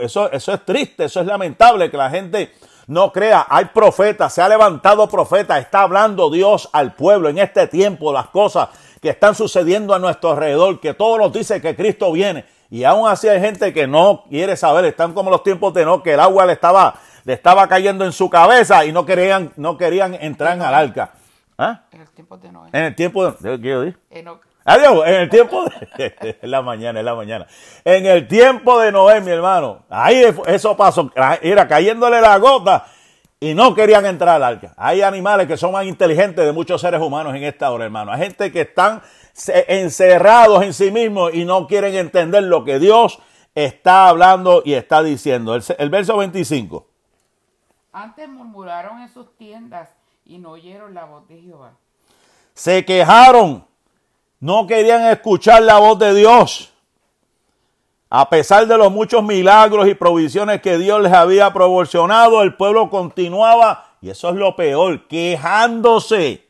[0.02, 2.54] Eso, eso, es triste, eso es lamentable que la gente
[2.86, 3.48] no crea.
[3.50, 8.28] Hay profetas, se ha levantado profeta, está hablando Dios al pueblo en este tiempo, las
[8.28, 8.70] cosas
[9.02, 12.46] que están sucediendo a nuestro alrededor, que todos nos dice que Cristo viene.
[12.70, 16.04] Y aún así hay gente que no quiere saber, están como los tiempos de no,
[16.04, 16.94] que el agua le estaba
[17.24, 21.12] le estaba cayendo en su cabeza y no querían, no querían entrar en el arca.
[21.58, 21.82] ¿Ah?
[21.92, 22.70] En el tiempo de Noé.
[22.74, 23.98] En el tiempo de ¿qué yo dije?
[24.64, 27.48] Adiós, en el tiempo de, es la mañana, es la mañana.
[27.84, 31.12] En el tiempo de Noé, mi hermano, ahí eso pasó,
[31.42, 32.86] era cayéndole la gota
[33.40, 34.74] y no querían entrar al arca.
[34.78, 38.12] Hay animales que son más inteligentes de muchos seres humanos en esta hora, hermano.
[38.12, 39.02] Hay gente que están
[39.68, 43.20] encerrados en sí mismos y no quieren entender lo que Dios
[43.56, 45.56] está hablando y está diciendo.
[45.56, 46.88] El, verso 25.
[47.94, 49.90] Antes murmuraron en sus tiendas
[50.24, 51.74] y no oyeron la voz de Jehová.
[52.54, 53.66] Se quejaron,
[54.40, 56.74] no querían escuchar la voz de Dios.
[58.10, 62.90] A pesar de los muchos milagros y provisiones que Dios les había proporcionado, el pueblo
[62.90, 66.48] continuaba, y eso es lo peor, quejándose,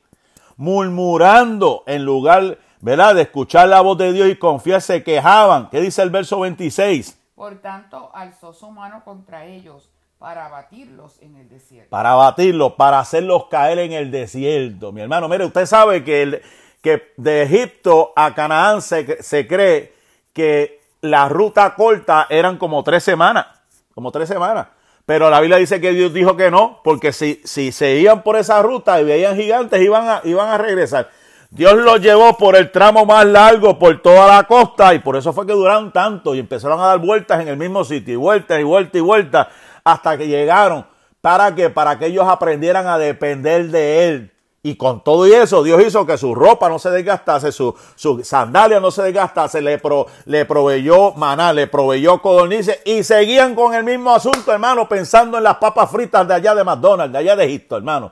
[0.57, 5.69] murmurando en lugar, ¿verdad?, de escuchar la voz de Dios y confiar, se quejaban.
[5.71, 7.19] ¿Qué dice el verso 26?
[7.33, 9.89] Por tanto, alzó su mano contra ellos
[10.21, 11.89] para abatirlos en el desierto.
[11.89, 14.91] Para abatirlos, para hacerlos caer en el desierto.
[14.91, 16.43] Mi hermano, mire, usted sabe que,
[16.79, 19.91] que de Egipto a Canaán se, se cree
[20.31, 23.47] que la ruta corta eran como tres semanas,
[23.95, 24.67] como tres semanas.
[25.07, 28.35] Pero la Biblia dice que Dios dijo que no, porque si, si se iban por
[28.35, 31.09] esa ruta y veían gigantes, iban a, iban a regresar.
[31.49, 35.33] Dios los llevó por el tramo más largo, por toda la costa, y por eso
[35.33, 38.59] fue que duraron tanto y empezaron a dar vueltas en el mismo sitio, y vueltas
[38.59, 39.47] y vueltas y vueltas,
[39.83, 40.85] hasta que llegaron.
[41.21, 44.31] ¿Para que Para que ellos aprendieran a depender de Él.
[44.63, 48.23] Y con todo y eso, Dios hizo que su ropa no se desgastase, su, su
[48.23, 53.73] sandalia no se desgastase, le, pro, le proveyó maná, le proveyó codornices y seguían con
[53.73, 57.35] el mismo asunto, hermano, pensando en las papas fritas de allá de McDonald's, de allá
[57.35, 58.11] de Egipto, hermano.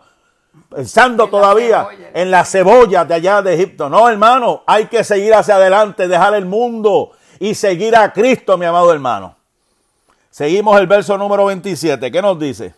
[0.69, 3.87] Pensando todavía en las cebollas de allá de Egipto.
[3.87, 8.65] No, hermano, hay que seguir hacia adelante, dejar el mundo y seguir a Cristo, mi
[8.65, 9.35] amado hermano.
[10.29, 12.11] Seguimos el verso número 27.
[12.11, 12.73] ¿Qué nos dice?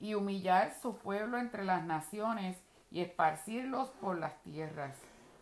[0.00, 2.56] y humillar su pueblo entre las naciones
[2.90, 4.96] y esparcirlos por las tierras.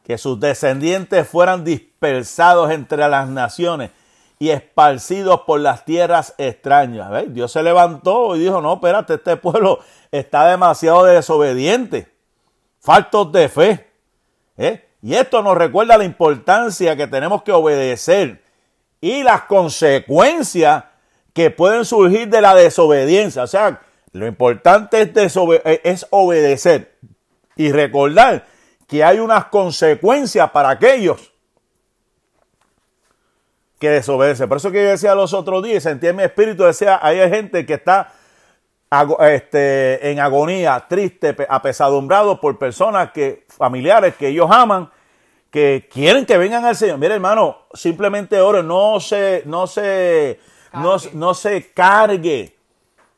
[0.05, 3.91] Que sus descendientes fueran dispersados entre las naciones
[4.39, 7.11] y esparcidos por las tierras extrañas.
[7.29, 9.79] Dios se levantó y dijo, no, espérate, este pueblo
[10.11, 12.13] está demasiado desobediente,
[12.81, 13.91] faltos de fe.
[14.57, 14.89] ¿eh?
[15.03, 18.43] Y esto nos recuerda la importancia que tenemos que obedecer
[19.01, 20.85] y las consecuencias
[21.33, 23.43] que pueden surgir de la desobediencia.
[23.43, 23.81] O sea,
[24.13, 26.97] lo importante es, eh, es obedecer
[27.57, 28.47] y recordar
[28.87, 31.33] que hay unas consecuencias para aquellos
[33.79, 34.49] que desobedecen.
[34.49, 37.65] Por eso que yo decía los otros días, sentí en mi espíritu, decía, hay gente
[37.65, 38.13] que está
[39.21, 44.91] este, en agonía, triste, apesadumbrado por personas que, familiares que ellos aman,
[45.51, 46.99] que quieren que vengan al Señor.
[46.99, 50.41] Mire, hermano, simplemente ore, no se, no se,
[50.73, 52.59] no, no se cargue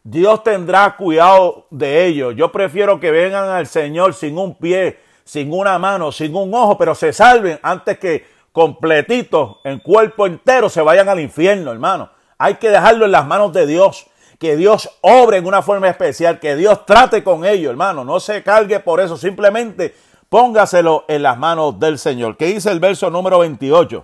[0.03, 2.35] Dios tendrá cuidado de ellos.
[2.37, 6.79] Yo prefiero que vengan al Señor sin un pie, sin una mano, sin un ojo,
[6.79, 12.11] pero se salven antes que completitos, en cuerpo entero, se vayan al infierno, hermano.
[12.39, 14.07] Hay que dejarlo en las manos de Dios.
[14.39, 18.05] Que Dios obre en una forma especial, que Dios trate con ellos, hermano.
[18.05, 19.95] No se cargue por eso, simplemente
[20.31, 22.39] póngaselo en las manos del Señor.
[22.39, 24.03] ¿Qué dice el verso número 28?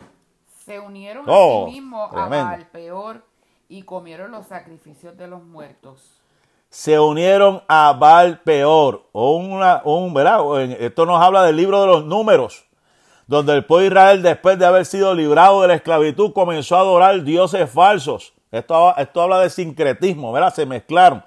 [0.66, 3.22] Se unieron a sí oh, mismos a peor
[3.68, 6.20] y comieron los sacrificios de los muertos.
[6.68, 9.04] Se unieron a Baal peor.
[9.12, 10.40] O una, un, ¿verdad?
[10.80, 12.64] Esto nos habla del libro de los números,
[13.28, 16.80] donde el pueblo de Israel, después de haber sido librado de la esclavitud, comenzó a
[16.80, 18.34] adorar dioses falsos.
[18.50, 20.52] Esto, esto habla de sincretismo, ¿verdad?
[20.52, 21.24] Se mezclaron.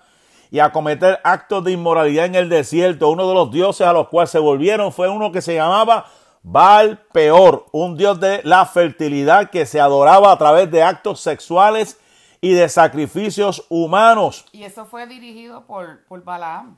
[0.52, 3.10] Y a cometer actos de inmoralidad en el desierto.
[3.10, 6.06] Uno de los dioses a los cuales se volvieron fue uno que se llamaba
[6.42, 12.00] Baal Peor, un dios de la fertilidad que se adoraba a través de actos sexuales
[12.42, 14.46] y de sacrificios humanos.
[14.52, 16.78] Y eso fue dirigido por, por Balaam.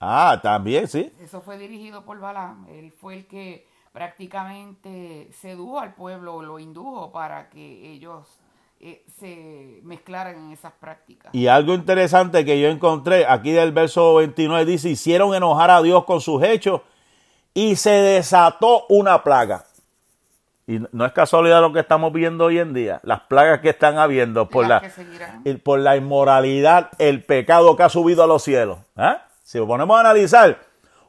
[0.00, 1.12] Ah, también, sí.
[1.20, 2.66] Eso fue dirigido por Balaam.
[2.70, 8.38] Él fue el que prácticamente sedujo al pueblo, lo indujo para que ellos
[8.80, 11.34] eh, se mezclaran en esas prácticas.
[11.34, 16.04] Y algo interesante que yo encontré aquí del verso 29 dice, hicieron enojar a Dios
[16.04, 16.82] con sus hechos
[17.54, 19.64] y se desató una plaga.
[20.68, 23.98] Y no es casualidad lo que estamos viendo hoy en día, las plagas que están
[23.98, 24.82] habiendo por, la,
[25.64, 28.78] por la inmoralidad, el pecado que ha subido a los cielos.
[28.96, 29.16] ¿eh?
[29.42, 30.60] Si lo ponemos a analizar,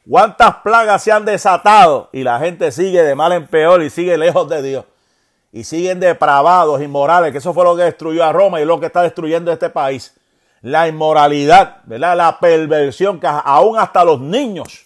[0.09, 4.17] cuántas plagas se han desatado y la gente sigue de mal en peor y sigue
[4.17, 4.86] lejos de Dios.
[5.52, 8.86] Y siguen depravados, inmorales, que eso fue lo que destruyó a Roma y lo que
[8.86, 10.16] está destruyendo este país.
[10.62, 12.16] La inmoralidad, ¿verdad?
[12.16, 14.86] La perversión que aún hasta los niños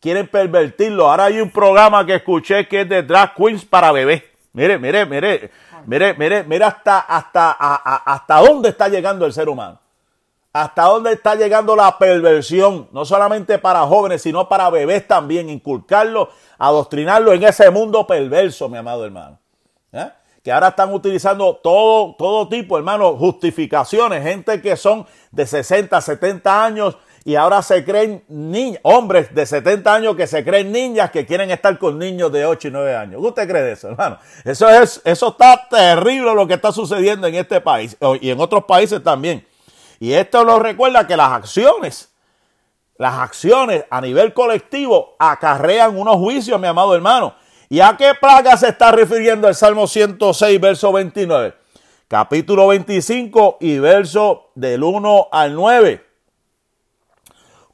[0.00, 1.10] quieren pervertirlo.
[1.10, 4.22] Ahora hay un programa que escuché que es de drag queens para bebés.
[4.52, 5.50] Mire, mire, mire,
[5.86, 9.78] mire, mire, mire hasta, hasta, hasta dónde está llegando el ser humano.
[10.52, 16.30] Hasta dónde está llegando la perversión, no solamente para jóvenes, sino para bebés también, inculcarlo,
[16.58, 19.39] adoctrinarlo en ese mundo perverso, mi amado hermano.
[19.92, 20.10] ¿Eh?
[20.42, 26.64] que ahora están utilizando todo, todo tipo, hermano, justificaciones, gente que son de 60, 70
[26.64, 31.26] años y ahora se creen niños, hombres de 70 años que se creen niñas que
[31.26, 33.20] quieren estar con niños de 8 y 9 años.
[33.20, 34.18] ¿Qué usted cree de eso, hermano?
[34.44, 38.64] Eso es, eso está terrible lo que está sucediendo en este país y en otros
[38.64, 39.46] países también.
[39.98, 42.10] Y esto nos recuerda que las acciones,
[42.96, 47.34] las acciones a nivel colectivo acarrean unos juicios, mi amado hermano.
[47.72, 51.54] ¿Y a qué plaga se está refiriendo el Salmo 106, verso 29?
[52.08, 56.04] Capítulo 25 y verso del 1 al 9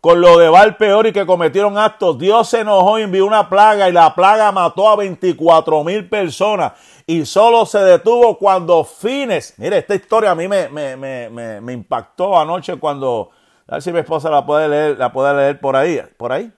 [0.02, 2.18] con lo de Val peor y que cometieron actos.
[2.18, 6.74] Dios se enojó y envió una plaga y la plaga mató a 24 mil personas
[7.06, 12.76] y solo se detuvo cuando Fines, mire, esta historia a mí me, me, impactó anoche
[12.76, 13.30] cuando,
[13.66, 16.52] a ver si mi esposa la puede leer, la puede leer por ahí, por ahí.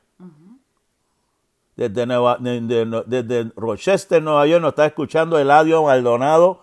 [1.79, 2.07] Desde,
[3.07, 6.63] desde, Rochester, Nueva York, nos está escuchando Eladio Maldonado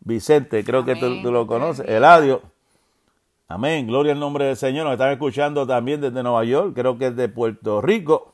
[0.00, 2.40] Vicente, creo que tú, tú, lo conoces, Eladio.
[3.46, 3.86] Amén.
[3.86, 4.84] Gloria al nombre del Señor.
[4.86, 8.32] Nos están escuchando también desde Nueva York, creo que es de Puerto Rico.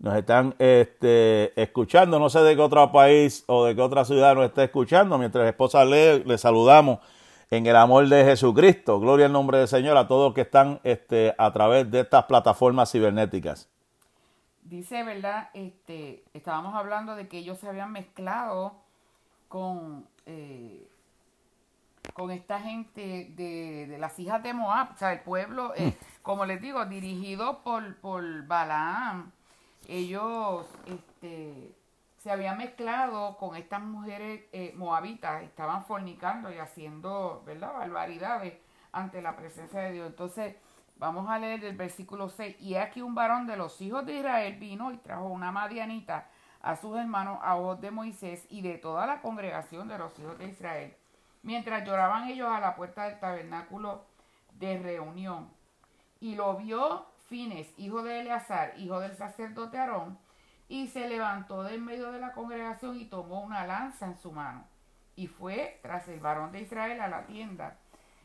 [0.00, 4.34] Nos están este, escuchando, no sé de qué otro país o de qué otra ciudad
[4.34, 5.16] nos está escuchando.
[5.16, 6.98] Mientras la esposa lee, le saludamos
[7.50, 9.00] en el amor de Jesucristo.
[9.00, 12.92] Gloria al nombre del Señor a todos que están este, a través de estas plataformas
[12.92, 13.70] cibernéticas.
[14.64, 15.50] Dice, ¿verdad?
[15.54, 18.74] Este, estábamos hablando de que ellos se habían mezclado
[19.48, 20.88] con eh,
[22.12, 26.22] con esta gente de, las hijas de Moab, o sea, el pueblo, eh, mm.
[26.22, 29.32] como les digo, dirigido por, por Balaam,
[29.88, 31.74] ellos este,
[32.18, 38.54] se habían mezclado con estas mujeres eh, moabitas, estaban fornicando y haciendo, ¿verdad?, barbaridades
[38.92, 40.06] ante la presencia de Dios.
[40.06, 40.54] Entonces,
[40.96, 44.58] vamos a leer el versículo 6, y aquí un varón de los hijos de Israel
[44.58, 46.28] vino y trajo una madianita
[46.60, 50.38] a sus hermanos a voz de Moisés y de toda la congregación de los hijos
[50.38, 50.96] de Israel
[51.44, 54.04] mientras lloraban ellos a la puerta del tabernáculo
[54.54, 55.48] de reunión.
[56.18, 60.18] Y lo vio Fines, hijo de Eleazar, hijo del sacerdote Aarón,
[60.68, 64.32] y se levantó de en medio de la congregación y tomó una lanza en su
[64.32, 64.66] mano.
[65.16, 67.78] Y fue tras el varón de Israel a la tienda.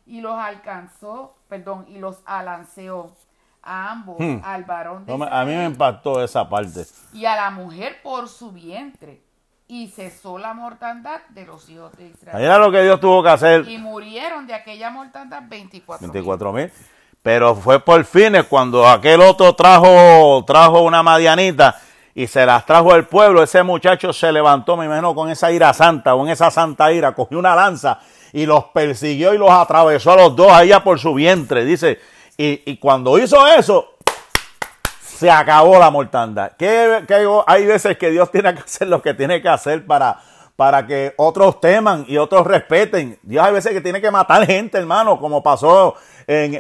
[0.10, 3.16] Y los alcanzó, perdón, y los alanceó
[3.62, 4.42] a ambos, hmm.
[4.44, 5.34] al varón de Israel.
[5.34, 6.86] A mí me impactó esa parte.
[7.14, 9.22] Y a la mujer por su vientre
[9.68, 12.44] y cesó la mortandad de los hijos de Israel.
[12.44, 13.68] Era lo que Dios tuvo que hacer.
[13.68, 16.72] Y murieron de aquella mortandad 24 mil.
[17.22, 21.80] Pero fue por fines cuando aquel otro trajo, trajo una madianita
[22.16, 23.44] y se las trajo al pueblo.
[23.44, 27.38] Ese muchacho se levantó, me imagino, con esa ira santa, con esa santa ira, cogió
[27.38, 28.00] una lanza
[28.34, 31.66] y los persiguió y los atravesó a los dos allá por su vientre.
[31.66, 32.00] Dice,
[32.38, 33.96] y, y cuando hizo eso,
[35.20, 36.54] se acabó la mortandad.
[36.58, 37.04] Que,
[37.46, 40.18] hay veces que Dios tiene que hacer lo que tiene que hacer para,
[40.56, 43.20] para que otros teman y otros respeten.
[43.22, 46.58] Dios hay veces que tiene que matar gente, hermano, como pasó en,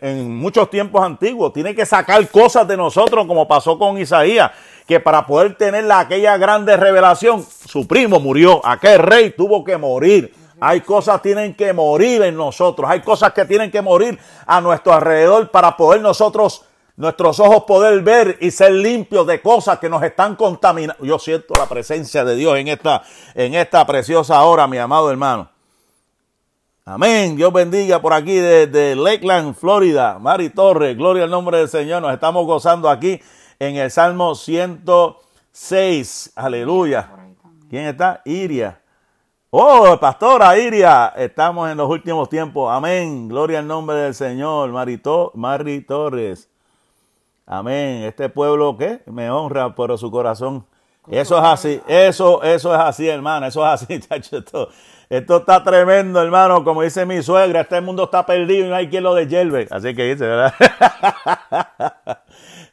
[0.00, 1.52] en, muchos tiempos antiguos.
[1.52, 4.50] Tiene que sacar cosas de nosotros, como pasó con Isaías,
[4.84, 10.34] que para poder tener aquella grande revelación, su primo murió, aquel rey tuvo que morir.
[10.64, 14.60] Hay cosas que tienen que morir en nosotros, hay cosas que tienen que morir a
[14.60, 19.88] nuestro alrededor para poder nosotros nuestros ojos poder ver y ser limpios de cosas que
[19.88, 21.04] nos están contaminando.
[21.04, 23.02] Yo siento la presencia de Dios en esta,
[23.34, 25.50] en esta preciosa hora, mi amado hermano.
[26.84, 27.34] Amén.
[27.34, 30.20] Dios bendiga por aquí desde Lakeland, Florida.
[30.20, 32.02] Mari Torres, gloria al nombre del Señor.
[32.02, 33.20] Nos estamos gozando aquí
[33.58, 36.32] en el Salmo 106.
[36.36, 37.10] Aleluya.
[37.68, 38.22] ¿Quién está?
[38.24, 38.81] Iria.
[39.54, 41.12] Oh, pastora Iria.
[41.14, 42.72] Estamos en los últimos tiempos.
[42.72, 43.28] Amén.
[43.28, 44.70] Gloria al nombre del Señor.
[44.70, 46.48] Marito, Mari Torres.
[47.44, 48.04] Amén.
[48.04, 50.64] Este pueblo que me honra por su corazón.
[51.06, 54.70] Eso es así, eso, eso es así, hermano, eso es así, Esto,
[55.10, 56.64] esto está tremendo, hermano.
[56.64, 59.68] Como dice mi suegra, este mundo está perdido y no hay quien lo deshierve.
[59.70, 60.54] Así que dice, ¿verdad?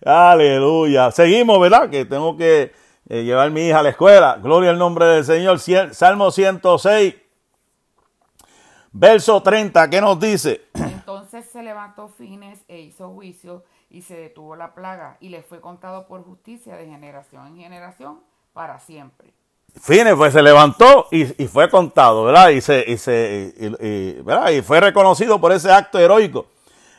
[0.05, 1.11] Aleluya.
[1.11, 1.89] Seguimos, ¿verdad?
[1.89, 2.71] Que tengo que
[3.10, 4.38] eh, llevar a mi hija a la escuela.
[4.41, 5.60] Gloria al nombre del Señor.
[5.60, 7.16] Salmo 106,
[8.91, 10.62] verso 30, ¿qué nos dice?
[10.76, 15.60] Entonces se levantó Fines e hizo juicio y se detuvo la plaga y le fue
[15.60, 18.20] contado por justicia de generación en generación
[18.53, 19.34] para siempre.
[19.76, 22.49] Fines, pues se levantó y, fue contado, ¿verdad?
[22.49, 23.53] Y, se, y, se,
[24.24, 24.49] ¿verdad?
[24.49, 26.47] y fue reconocido por ese acto heroico.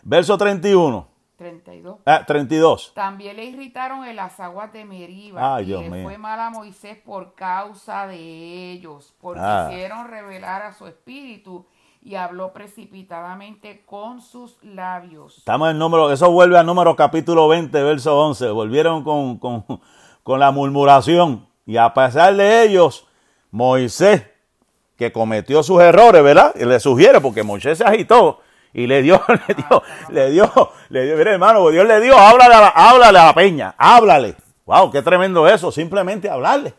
[0.03, 1.10] Verso 31.
[1.41, 2.01] 32.
[2.05, 2.93] Ah, 32.
[2.95, 5.63] También le irritaron en las aguas de Meriba.
[5.63, 9.71] y le fue mal a Moisés por causa de ellos, porque ah.
[9.71, 11.65] hicieron revelar a su espíritu
[12.03, 15.39] y habló precipitadamente con sus labios.
[15.39, 18.51] Estamos en número, eso vuelve al número capítulo 20, verso 11.
[18.51, 19.65] Volvieron con, con,
[20.23, 23.07] con la murmuración y a pesar de ellos,
[23.51, 24.27] Moisés,
[24.99, 26.55] que cometió sus errores, ¿verdad?
[26.55, 28.41] Y le sugiere, porque Moisés se agitó
[28.73, 32.55] y le dio, le dio, le dio, le dio, mire hermano, Dios le dio, háblale
[32.55, 34.35] a la, háblale a la peña, háblale.
[34.67, 36.75] Wow, qué tremendo eso, simplemente hablarle.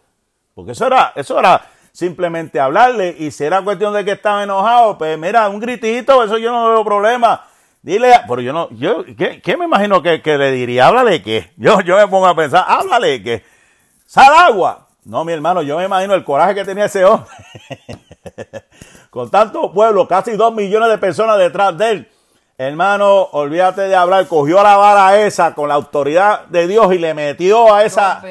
[0.56, 1.62] Porque eso era, eso era
[1.92, 3.16] simplemente hablarle.
[3.20, 6.70] Y si era cuestión de que estaba enojado, pues mira, un gritito, eso yo no
[6.70, 7.46] veo problema.
[7.82, 10.88] Dile, pero yo no, yo, ¿qué, me imagino que, le diría?
[10.88, 11.52] Háblale qué.
[11.58, 13.44] Yo, yo me pongo a pensar, háblale qué.
[14.06, 14.88] Sal agua.
[15.04, 17.30] No, mi hermano, yo me imagino el coraje que tenía ese hombre.
[19.10, 22.12] Con tanto pueblo, casi dos millones de personas detrás de él.
[22.58, 27.16] Hermano, olvídate de hablar, cogió la vara esa con la autoridad de Dios y le
[27.16, 28.22] metió a esa,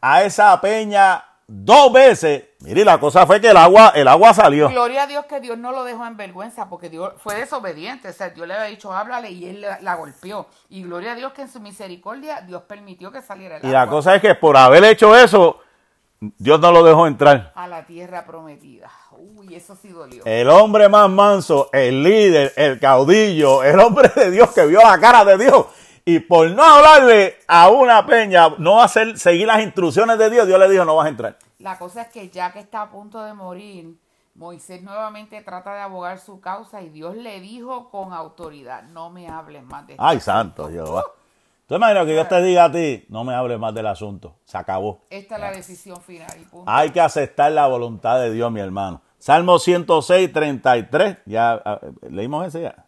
[0.00, 2.44] a esa peña dos veces.
[2.60, 4.70] Mire, la cosa fue que el agua, el agua salió.
[4.70, 8.08] Gloria a Dios que Dios no lo dejó en vergüenza, porque Dios fue desobediente.
[8.08, 10.46] O sea, Dios le había dicho, háblale, y él la, golpeó.
[10.70, 13.68] Y gloria a Dios que en su misericordia Dios permitió que saliera el agua.
[13.68, 15.60] Y la cosa es que por haber hecho eso,
[16.38, 17.52] Dios no lo dejó entrar.
[17.54, 18.90] A la tierra prometida.
[19.12, 20.22] Uy, eso sí dolió.
[20.24, 24.98] El hombre más manso, el líder, el caudillo, el hombre de Dios que vio la
[24.98, 25.66] cara de Dios
[26.04, 30.58] y por no hablarle a una peña, no hacer, seguir las instrucciones de Dios, Dios
[30.58, 31.38] le dijo, no vas a entrar.
[31.58, 33.96] La cosa es que ya que está a punto de morir,
[34.34, 39.28] Moisés nuevamente trata de abogar su causa y Dios le dijo con autoridad, no me
[39.28, 40.04] hables más de esto.
[40.04, 41.04] Ay, santo Jehová.
[41.66, 44.58] Tú imaginas que Dios te diga a ti, no me hables más del asunto, se
[44.58, 45.00] acabó.
[45.08, 46.28] Esta es la decisión final.
[46.66, 49.00] Hay que aceptar la voluntad de Dios, mi hermano.
[49.18, 52.84] Salmo 106, 33, ya leímos ese ya.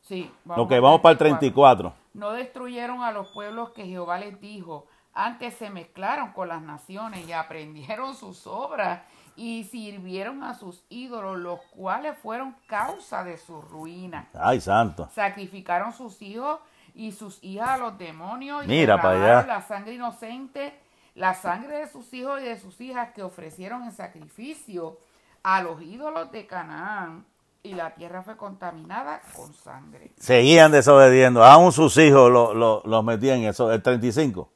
[0.00, 0.30] Sí.
[0.46, 1.92] Vamos que vamos para el 34.
[2.14, 4.86] No destruyeron a los pueblos que Jehová les dijo.
[5.12, 9.02] Antes se mezclaron con las naciones y aprendieron sus obras
[9.36, 14.28] y sirvieron a sus ídolos, los cuales fueron causa de su ruina.
[14.32, 15.10] Ay, santo.
[15.14, 16.60] Sacrificaron sus hijos
[16.94, 18.66] y sus hijas a los demonios.
[18.66, 19.46] Mira para allá.
[19.46, 20.74] La sangre inocente,
[21.14, 24.98] la sangre de sus hijos y de sus hijas que ofrecieron en sacrificio
[25.42, 27.24] a los ídolos de Canaán
[27.62, 30.12] y la tierra fue contaminada con sangre.
[30.18, 34.50] Seguían desobediendo, aún sus hijos los lo, metían en eso, el 35.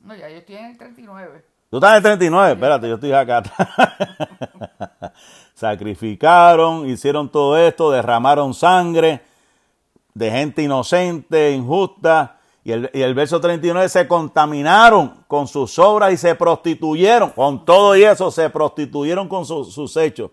[0.00, 1.44] No, ya yo estoy en el 39.
[1.70, 3.42] Tú estás en el 39, espérate, yo estoy acá.
[5.54, 9.22] Sacrificaron, hicieron todo esto, derramaron sangre
[10.20, 12.38] de gente inocente, injusta.
[12.62, 17.30] Y el, y el verso 39 se contaminaron con sus obras y se prostituyeron.
[17.30, 20.30] Con todo y eso se prostituyeron con sus hechos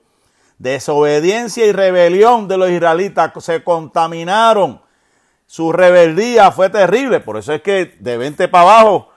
[0.57, 4.81] desobediencia y rebelión de los israelitas se contaminaron.
[5.45, 7.19] Su rebeldía fue terrible.
[7.19, 9.09] Por eso es que de 20 para abajo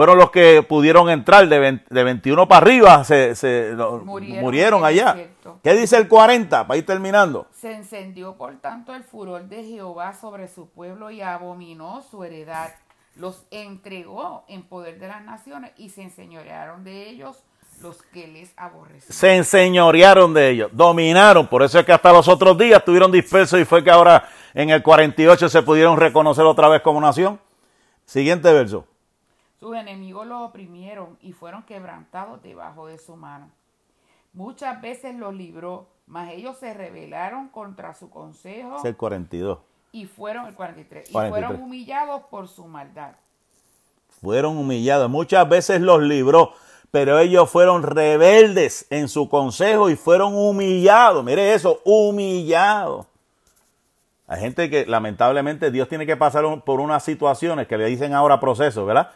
[0.00, 1.46] fueron los que pudieron entrar.
[1.46, 5.14] De, 21 para arriba se, murieron, allá.
[5.62, 7.46] ¿Qué dice el 40 para ir terminando?
[7.52, 12.70] Se encendió por tanto el furor de Jehová sobre su pueblo y abominó su heredad.
[13.14, 17.44] Los entregó en poder de las naciones y se enseñorearon de ellos
[17.82, 19.12] los que les aborrecieron.
[19.12, 21.46] Se enseñorearon de ellos, dominaron.
[21.46, 24.70] Por eso es que hasta los otros días estuvieron dispersos y fue que ahora en
[24.70, 27.38] el 48 se pudieron reconocer otra vez como nación.
[28.06, 28.86] Siguiente verso.
[29.60, 33.50] Sus enemigos los oprimieron y fueron quebrantados debajo de su mano.
[34.32, 38.78] Muchas veces los libró, mas ellos se rebelaron contra su consejo.
[38.78, 39.58] Es el 42.
[39.92, 43.12] Y fueron el 43, Y fueron humillados por su maldad.
[44.20, 45.10] Fueron humillados.
[45.10, 46.54] Muchas veces los libró
[46.90, 51.24] pero ellos fueron rebeldes en su consejo y fueron humillados.
[51.24, 53.06] Mire eso, humillados.
[54.26, 58.40] Hay gente que lamentablemente Dios tiene que pasar por unas situaciones que le dicen ahora
[58.40, 59.10] proceso, ¿verdad?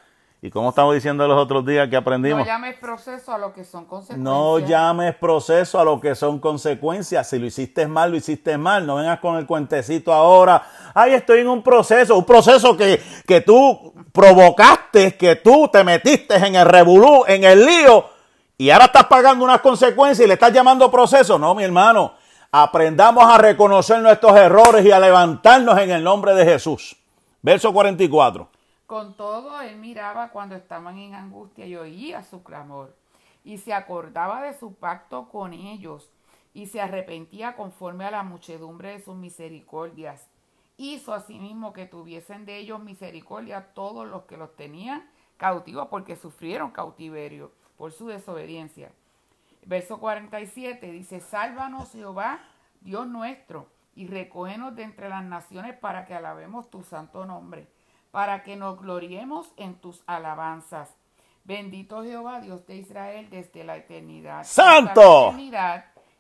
[0.45, 2.41] Y como estamos diciendo los otros días que aprendimos.
[2.41, 4.19] No llames proceso a lo que son consecuencias.
[4.23, 7.31] No llames proceso a lo que son consecuencias.
[7.31, 8.87] Si lo hiciste mal, lo hiciste mal.
[8.87, 10.63] No vengas con el cuentecito ahora.
[10.93, 12.19] Ay, estoy en un proceso.
[12.19, 17.65] Un proceso que, que tú provocaste, que tú te metiste en el revolú, en el
[17.65, 18.05] lío.
[18.59, 21.39] Y ahora estás pagando unas consecuencias y le estás llamando proceso.
[21.39, 22.17] No, mi hermano.
[22.53, 26.99] Aprendamos a reconocer nuestros errores y a levantarnos en el nombre de Jesús.
[27.41, 28.54] Verso 44.
[28.87, 32.95] Con todo, él miraba cuando estaban en angustia y oía su clamor,
[33.43, 36.11] y se acordaba de su pacto con ellos,
[36.53, 40.29] y se arrepentía conforme a la muchedumbre de sus misericordias.
[40.77, 45.09] Hizo asimismo que tuviesen de ellos misericordia todos los que los tenían
[45.39, 48.93] cautivos, porque sufrieron cautiverio por su desobediencia.
[49.65, 52.39] Verso 47 dice, Sálvanos Jehová,
[52.83, 53.67] Dios nuestro,
[53.97, 57.67] y recógenos de entre las naciones para que alabemos tu santo nombre
[58.15, 60.89] para que nos gloriemos en tus alabanzas.
[61.43, 64.45] Bendito Jehová, Dios de Israel, desde la eternidad.
[64.45, 65.35] ¡Santo!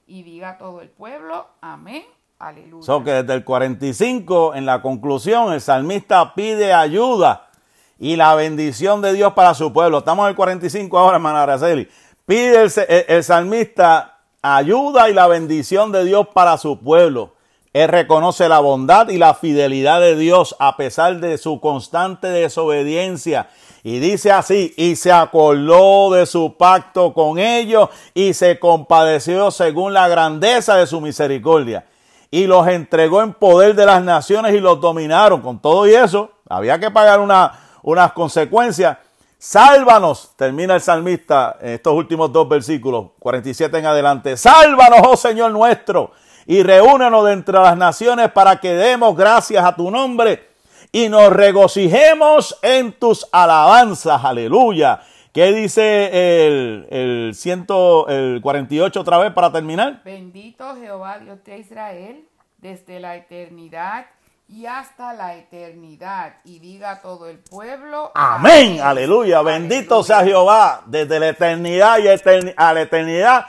[0.06, 2.02] y diga todo el pueblo, amén,
[2.40, 2.84] aleluya.
[2.84, 7.48] So que desde el 45, en la conclusión, el salmista pide ayuda
[7.96, 9.98] y la bendición de Dios para su pueblo.
[9.98, 11.88] Estamos en el 45 ahora, hermana Araceli.
[12.26, 12.72] Pide el,
[13.08, 17.33] el salmista ayuda y la bendición de Dios para su pueblo.
[17.74, 23.48] Él reconoce la bondad y la fidelidad de Dios a pesar de su constante desobediencia.
[23.82, 29.92] Y dice así, y se acordó de su pacto con ellos y se compadeció según
[29.92, 31.84] la grandeza de su misericordia.
[32.30, 35.40] Y los entregó en poder de las naciones y los dominaron.
[35.40, 38.98] Con todo y eso, había que pagar una, unas consecuencias.
[39.36, 44.36] Sálvanos, termina el salmista en estos últimos dos versículos, 47 en adelante.
[44.36, 46.12] Sálvanos, oh Señor nuestro
[46.46, 50.48] y reúnenos de entre las naciones para que demos gracias a tu nombre
[50.92, 54.24] y nos regocijemos en tus alabanzas.
[54.24, 55.00] Aleluya.
[55.32, 60.02] ¿Qué dice el, el, ciento, el 48 otra vez para terminar?
[60.04, 62.24] Bendito Jehová Dios de Israel
[62.58, 64.06] desde la eternidad
[64.48, 66.36] y hasta la eternidad.
[66.44, 68.12] Y diga todo el pueblo.
[68.14, 68.80] Amén.
[68.80, 69.42] Aleluya.
[69.42, 73.46] Bendito sea Jehová desde la eternidad y a la eternidad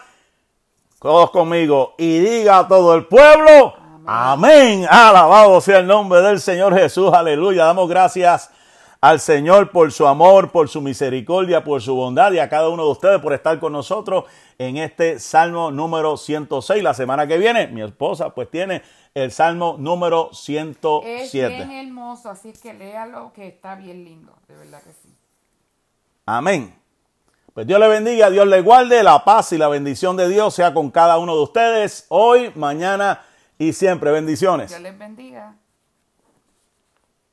[1.05, 1.93] todos conmigo.
[1.99, 3.75] Y diga a todo el pueblo.
[4.07, 4.87] Amén.
[4.89, 7.13] Alabado sea el nombre del Señor Jesús.
[7.13, 7.65] Aleluya.
[7.65, 8.49] Damos gracias
[9.01, 12.85] al Señor por su amor, por su misericordia, por su bondad y a cada uno
[12.85, 14.23] de ustedes por estar con nosotros
[14.57, 16.81] en este Salmo número 106.
[16.81, 18.81] La semana que viene, mi esposa pues tiene
[19.13, 21.21] el Salmo número 107.
[21.23, 21.31] Es
[21.67, 25.15] bien hermoso, así que léalo que está bien lindo, de verdad que sí.
[26.25, 26.73] Amén.
[27.55, 30.73] Pues Dios le bendiga, Dios le guarde, la paz y la bendición de Dios sea
[30.73, 33.21] con cada uno de ustedes, hoy, mañana
[33.57, 34.11] y siempre.
[34.11, 34.71] Bendiciones.
[34.71, 35.55] Dios les bendiga.